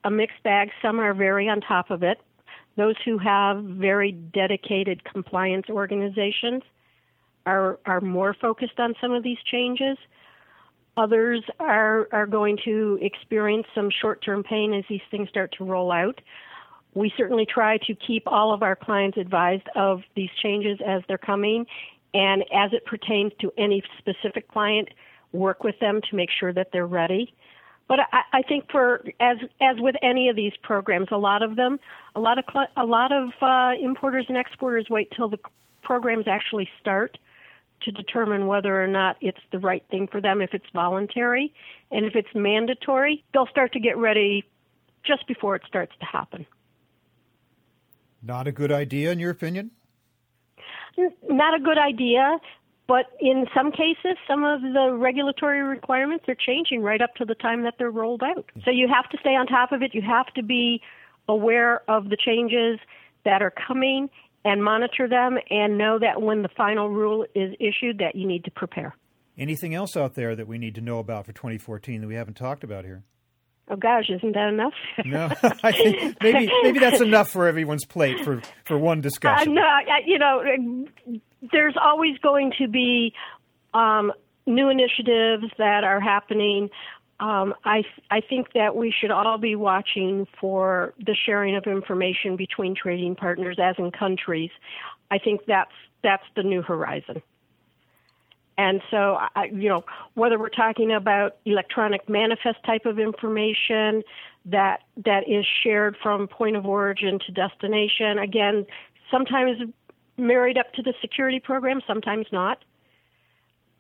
a 0.03 0.11
mixed 0.11 0.43
bag. 0.43 0.71
Some 0.83 0.99
are 0.99 1.15
very 1.15 1.49
on 1.49 1.61
top 1.61 1.91
of 1.91 2.03
it. 2.03 2.19
Those 2.77 2.95
who 3.05 3.19
have 3.19 3.63
very 3.63 4.13
dedicated 4.13 5.05
compliance 5.05 5.67
organizations 5.69 6.63
are, 7.47 7.79
are 7.87 8.01
more 8.01 8.35
focused 8.41 8.79
on 8.79 8.95
some 9.01 9.13
of 9.13 9.23
these 9.23 9.39
changes. 9.51 9.97
Others 10.97 11.43
are, 11.59 12.09
are 12.13 12.27
going 12.27 12.59
to 12.65 12.99
experience 13.01 13.67
some 13.75 13.91
short 13.91 14.23
term 14.23 14.43
pain 14.43 14.73
as 14.75 14.85
these 14.89 15.01
things 15.11 15.29
start 15.29 15.55
to 15.59 15.65
roll 15.65 15.91
out. 15.91 16.21
We 16.95 17.13
certainly 17.17 17.47
try 17.47 17.79
to 17.87 17.95
keep 17.95 18.25
all 18.27 18.53
of 18.53 18.63
our 18.63 18.75
clients 18.77 19.17
advised 19.17 19.67
of 19.77 20.03
these 20.17 20.31
changes 20.43 20.79
as 20.85 21.03
they're 21.07 21.19
coming, 21.19 21.67
and 22.15 22.43
as 22.53 22.73
it 22.73 22.85
pertains 22.85 23.33
to 23.41 23.53
any 23.57 23.83
specific 23.99 24.49
client, 24.49 24.89
work 25.33 25.63
with 25.63 25.79
them 25.79 26.01
to 26.11 26.17
make 26.17 26.31
sure 26.39 26.53
that 26.53 26.69
they're 26.73 26.87
ready. 26.87 27.33
But 27.91 27.99
I, 28.13 28.21
I 28.35 28.43
think 28.43 28.71
for 28.71 29.03
as 29.19 29.39
as 29.61 29.81
with 29.81 29.97
any 30.01 30.29
of 30.29 30.37
these 30.37 30.53
programs, 30.63 31.09
a 31.11 31.17
lot 31.17 31.43
of 31.43 31.57
them, 31.57 31.81
a 32.15 32.21
lot 32.21 32.39
of 32.39 32.45
a 32.77 32.87
lot 32.87 33.11
of 33.11 33.31
uh, 33.43 33.73
importers 33.83 34.27
and 34.29 34.39
exporters 34.39 34.87
wait 34.89 35.13
till 35.17 35.29
the 35.29 35.39
programs 35.83 36.29
actually 36.29 36.69
start 36.81 37.19
to 37.83 37.91
determine 37.91 38.47
whether 38.47 38.81
or 38.81 38.87
not 38.87 39.17
it's 39.21 39.41
the 39.51 39.59
right 39.59 39.83
thing 39.91 40.07
for 40.07 40.21
them 40.21 40.41
if 40.41 40.55
it's 40.55 40.67
voluntary, 40.73 41.53
and 41.91 42.05
if 42.07 42.15
it's 42.15 42.29
mandatory, 42.33 43.25
they'll 43.35 43.49
start 43.49 43.73
to 43.73 43.81
get 43.81 43.97
ready 43.97 44.45
just 45.03 45.27
before 45.27 45.57
it 45.57 45.63
starts 45.67 45.93
to 45.99 46.07
happen. 46.07 46.47
Not 48.23 48.47
a 48.47 48.53
good 48.53 48.71
idea, 48.71 49.11
in 49.11 49.19
your 49.19 49.31
opinion? 49.31 49.73
Not 51.29 51.55
a 51.55 51.61
good 51.61 51.79
idea. 51.79 52.39
But 52.91 53.07
in 53.21 53.47
some 53.55 53.71
cases, 53.71 54.19
some 54.27 54.43
of 54.43 54.63
the 54.63 54.93
regulatory 54.99 55.63
requirements 55.63 56.25
are 56.27 56.35
changing 56.35 56.83
right 56.83 57.01
up 57.01 57.15
to 57.19 57.25
the 57.25 57.37
time 57.37 57.63
that 57.63 57.75
they're 57.79 57.89
rolled 57.89 58.21
out. 58.25 58.47
So 58.65 58.73
you 58.73 58.89
have 58.93 59.09
to 59.11 59.19
stay 59.21 59.37
on 59.37 59.47
top 59.47 59.71
of 59.71 59.81
it. 59.81 59.95
You 59.95 60.03
have 60.03 60.27
to 60.35 60.43
be 60.43 60.83
aware 61.29 61.89
of 61.89 62.09
the 62.09 62.17
changes 62.17 62.81
that 63.25 63.43
are 63.43 63.53
coming 63.53 64.11
and 64.45 64.65
monitor 64.65 65.07
them 65.09 65.39
and 65.51 65.79
know 65.79 66.01
that 66.01 66.21
when 66.21 66.43
the 66.43 66.49
final 66.49 66.91
rule 66.91 67.25
is 67.33 67.55
issued 67.61 67.99
that 67.99 68.17
you 68.17 68.27
need 68.27 68.43
to 68.47 68.51
prepare. 68.51 68.97
Anything 69.39 69.73
else 69.73 69.97
out 69.97 70.17
there 70.17 70.35
that 70.35 70.49
we 70.49 70.59
need 70.59 70.75
to 70.75 70.81
know 70.81 70.99
about 70.99 71.27
for 71.27 71.33
2014 71.33 72.01
that 72.01 72.09
we 72.09 72.17
haven't 72.17 72.35
talked 72.35 72.65
about 72.65 72.85
here? 72.85 73.05
Oh 73.69 73.77
gosh, 73.77 74.11
isn't 74.11 74.33
that 74.33 74.49
enough? 74.49 74.73
no, 75.05 75.27
I 75.63 75.71
think 75.71 76.17
maybe 76.21 76.51
maybe 76.65 76.81
that's 76.81 77.01
enough 77.01 77.31
for 77.31 77.47
everyone's 77.47 77.85
plate 77.85 78.25
for 78.25 78.43
for 78.65 78.77
one 78.77 79.01
discussion. 79.01 79.57
Uh, 79.57 79.61
no, 79.61 79.97
you 80.07 80.19
know, 80.19 80.43
there's 81.53 81.75
always 81.81 82.19
going 82.19 82.53
to 82.59 82.69
be 82.69 83.15
um, 83.75 84.13
new 84.47 84.69
initiatives 84.69 85.45
that 85.59 85.85
are 85.85 86.01
happening. 86.01 86.71
Um, 87.19 87.55
I 87.65 87.85
I 88.11 88.21
think 88.21 88.53
that 88.55 88.75
we 88.77 88.91
should 88.99 89.11
all 89.11 89.39
be 89.39 89.55
watching 89.55 90.27
for 90.41 90.95
the 90.99 91.15
sharing 91.15 91.55
of 91.57 91.67
information 91.67 92.37
between 92.37 92.75
trading 92.75 93.15
partners, 93.15 93.59
as 93.61 93.77
in 93.79 93.91
countries. 93.91 94.51
I 95.11 95.19
think 95.19 95.43
that's 95.47 95.73
that's 96.03 96.25
the 96.35 96.43
new 96.43 96.63
horizon. 96.63 97.23
And 98.57 98.83
so, 98.91 99.17
I, 99.35 99.45
you 99.47 99.71
know, 99.71 99.85
whether 100.15 100.39
we're 100.39 100.51
talking 100.51 100.93
about 100.93 101.37
electronic 101.47 102.09
manifest 102.11 102.63
type 102.65 102.85
of 102.85 102.99
information 102.99 104.03
that 104.45 104.83
that 105.05 105.29
is 105.29 105.47
shared 105.63 105.97
from 106.03 106.29
point 106.29 106.57
of 106.57 106.67
origin 106.67 107.19
to 107.27 107.33
destination, 107.33 108.19
again, 108.19 108.67
sometimes 109.11 109.63
married 110.21 110.59
up 110.59 110.73
to 110.75 110.83
the 110.83 110.95
security 111.01 111.41
program, 111.41 111.81
sometimes 111.87 112.27
not. 112.33 112.65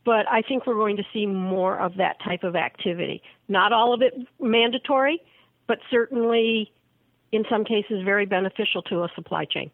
But 0.04 0.26
I 0.30 0.42
think 0.42 0.66
we're 0.66 0.74
going 0.74 0.96
to 0.96 1.04
see 1.12 1.26
more 1.26 1.78
of 1.78 1.96
that 1.96 2.16
type 2.24 2.42
of 2.42 2.56
activity. 2.56 3.22
Not 3.48 3.72
all 3.72 3.92
of 3.92 4.00
it 4.00 4.14
mandatory, 4.40 5.22
but 5.66 5.78
certainly 5.90 6.72
in 7.32 7.44
some 7.50 7.64
cases 7.64 8.02
very 8.04 8.26
beneficial 8.26 8.82
to 8.82 9.04
a 9.04 9.08
supply 9.14 9.44
chain. 9.44 9.70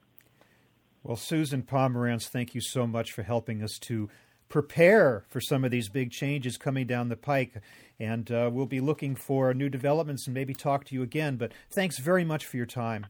Well, 1.03 1.17
Susan 1.17 1.63
Pomerantz, 1.63 2.29
thank 2.29 2.55
you 2.55 2.61
so 2.61 2.87
much 2.87 3.13
for 3.13 3.23
helping 3.23 3.63
us 3.63 3.79
to 3.83 4.11
prepare 4.49 5.25
for 5.29 5.41
some 5.41 5.65
of 5.65 5.71
these 5.71 5.89
big 5.89 6.11
changes 6.11 6.57
coming 6.57 6.87
down 6.87 7.09
the 7.09 7.17
pike. 7.17 7.55
And 7.99 8.31
uh, 8.31 8.51
we'll 8.53 8.67
be 8.67 8.81
looking 8.81 9.15
for 9.15 9.55
new 9.55 9.69
developments 9.69 10.27
and 10.27 10.35
maybe 10.35 10.53
talk 10.53 10.85
to 10.87 10.95
you 10.95 11.03
again. 11.03 11.37
But 11.37 11.53
thanks 11.71 11.99
very 11.99 12.25
much 12.25 12.45
for 12.45 12.57
your 12.57 12.67
time. 12.67 13.07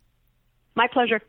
My 0.74 0.86
pleasure. 0.92 1.22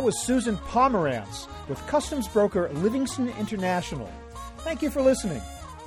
That 0.00 0.06
was 0.06 0.18
Susan 0.18 0.56
Pomerantz 0.56 1.46
with 1.68 1.86
customs 1.86 2.26
broker 2.26 2.70
Livingston 2.72 3.28
International. 3.38 4.10
Thank 4.60 4.80
you 4.80 4.88
for 4.88 5.02
listening. 5.02 5.42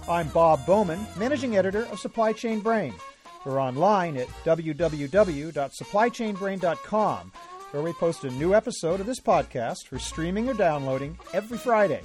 I'm 0.08 0.28
Bob 0.28 0.63
Bowman, 0.67 1.08
managing 1.17 1.58
editor 1.58 1.88
of 1.88 1.99
Supply 1.99 2.32
Chain 2.32 2.60
Brain. 2.60 2.93
We're 3.43 3.60
online 3.60 4.17
at 4.17 4.28
www.supplychainbrain.com, 4.45 7.32
where 7.71 7.82
we 7.82 7.93
post 7.93 8.23
a 8.23 8.30
new 8.30 8.54
episode 8.54 8.99
of 8.99 9.08
this 9.08 9.19
podcast 9.19 9.88
for 9.88 9.97
streaming 9.97 10.47
or 10.47 10.54
downloading 10.54 11.17
every 11.34 11.58
Friday. 11.58 12.04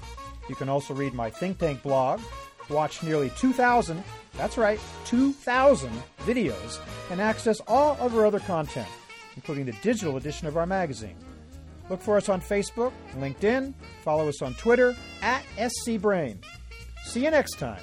You 0.48 0.54
can 0.54 0.70
also 0.70 0.94
read 0.94 1.12
my 1.12 1.28
think 1.28 1.58
tank 1.58 1.82
blog, 1.82 2.22
watch 2.70 3.02
nearly 3.02 3.30
2,000, 3.36 4.02
that's 4.32 4.56
right, 4.56 4.80
2,000 5.04 5.92
videos, 6.20 6.78
and 7.10 7.20
access 7.20 7.60
all 7.66 7.98
of 8.00 8.16
our 8.16 8.24
other 8.24 8.40
content, 8.40 8.88
including 9.36 9.66
the 9.66 9.76
digital 9.82 10.16
edition 10.16 10.48
of 10.48 10.56
our 10.56 10.64
magazine. 10.64 11.14
Look 11.90 12.00
for 12.02 12.16
us 12.16 12.28
on 12.28 12.40
Facebook, 12.40 12.92
LinkedIn, 13.16 13.72
follow 14.02 14.28
us 14.28 14.42
on 14.42 14.54
Twitter 14.54 14.94
at 15.22 15.42
SCBrain. 15.56 16.36
See 17.04 17.24
you 17.24 17.30
next 17.30 17.58
time. 17.58 17.80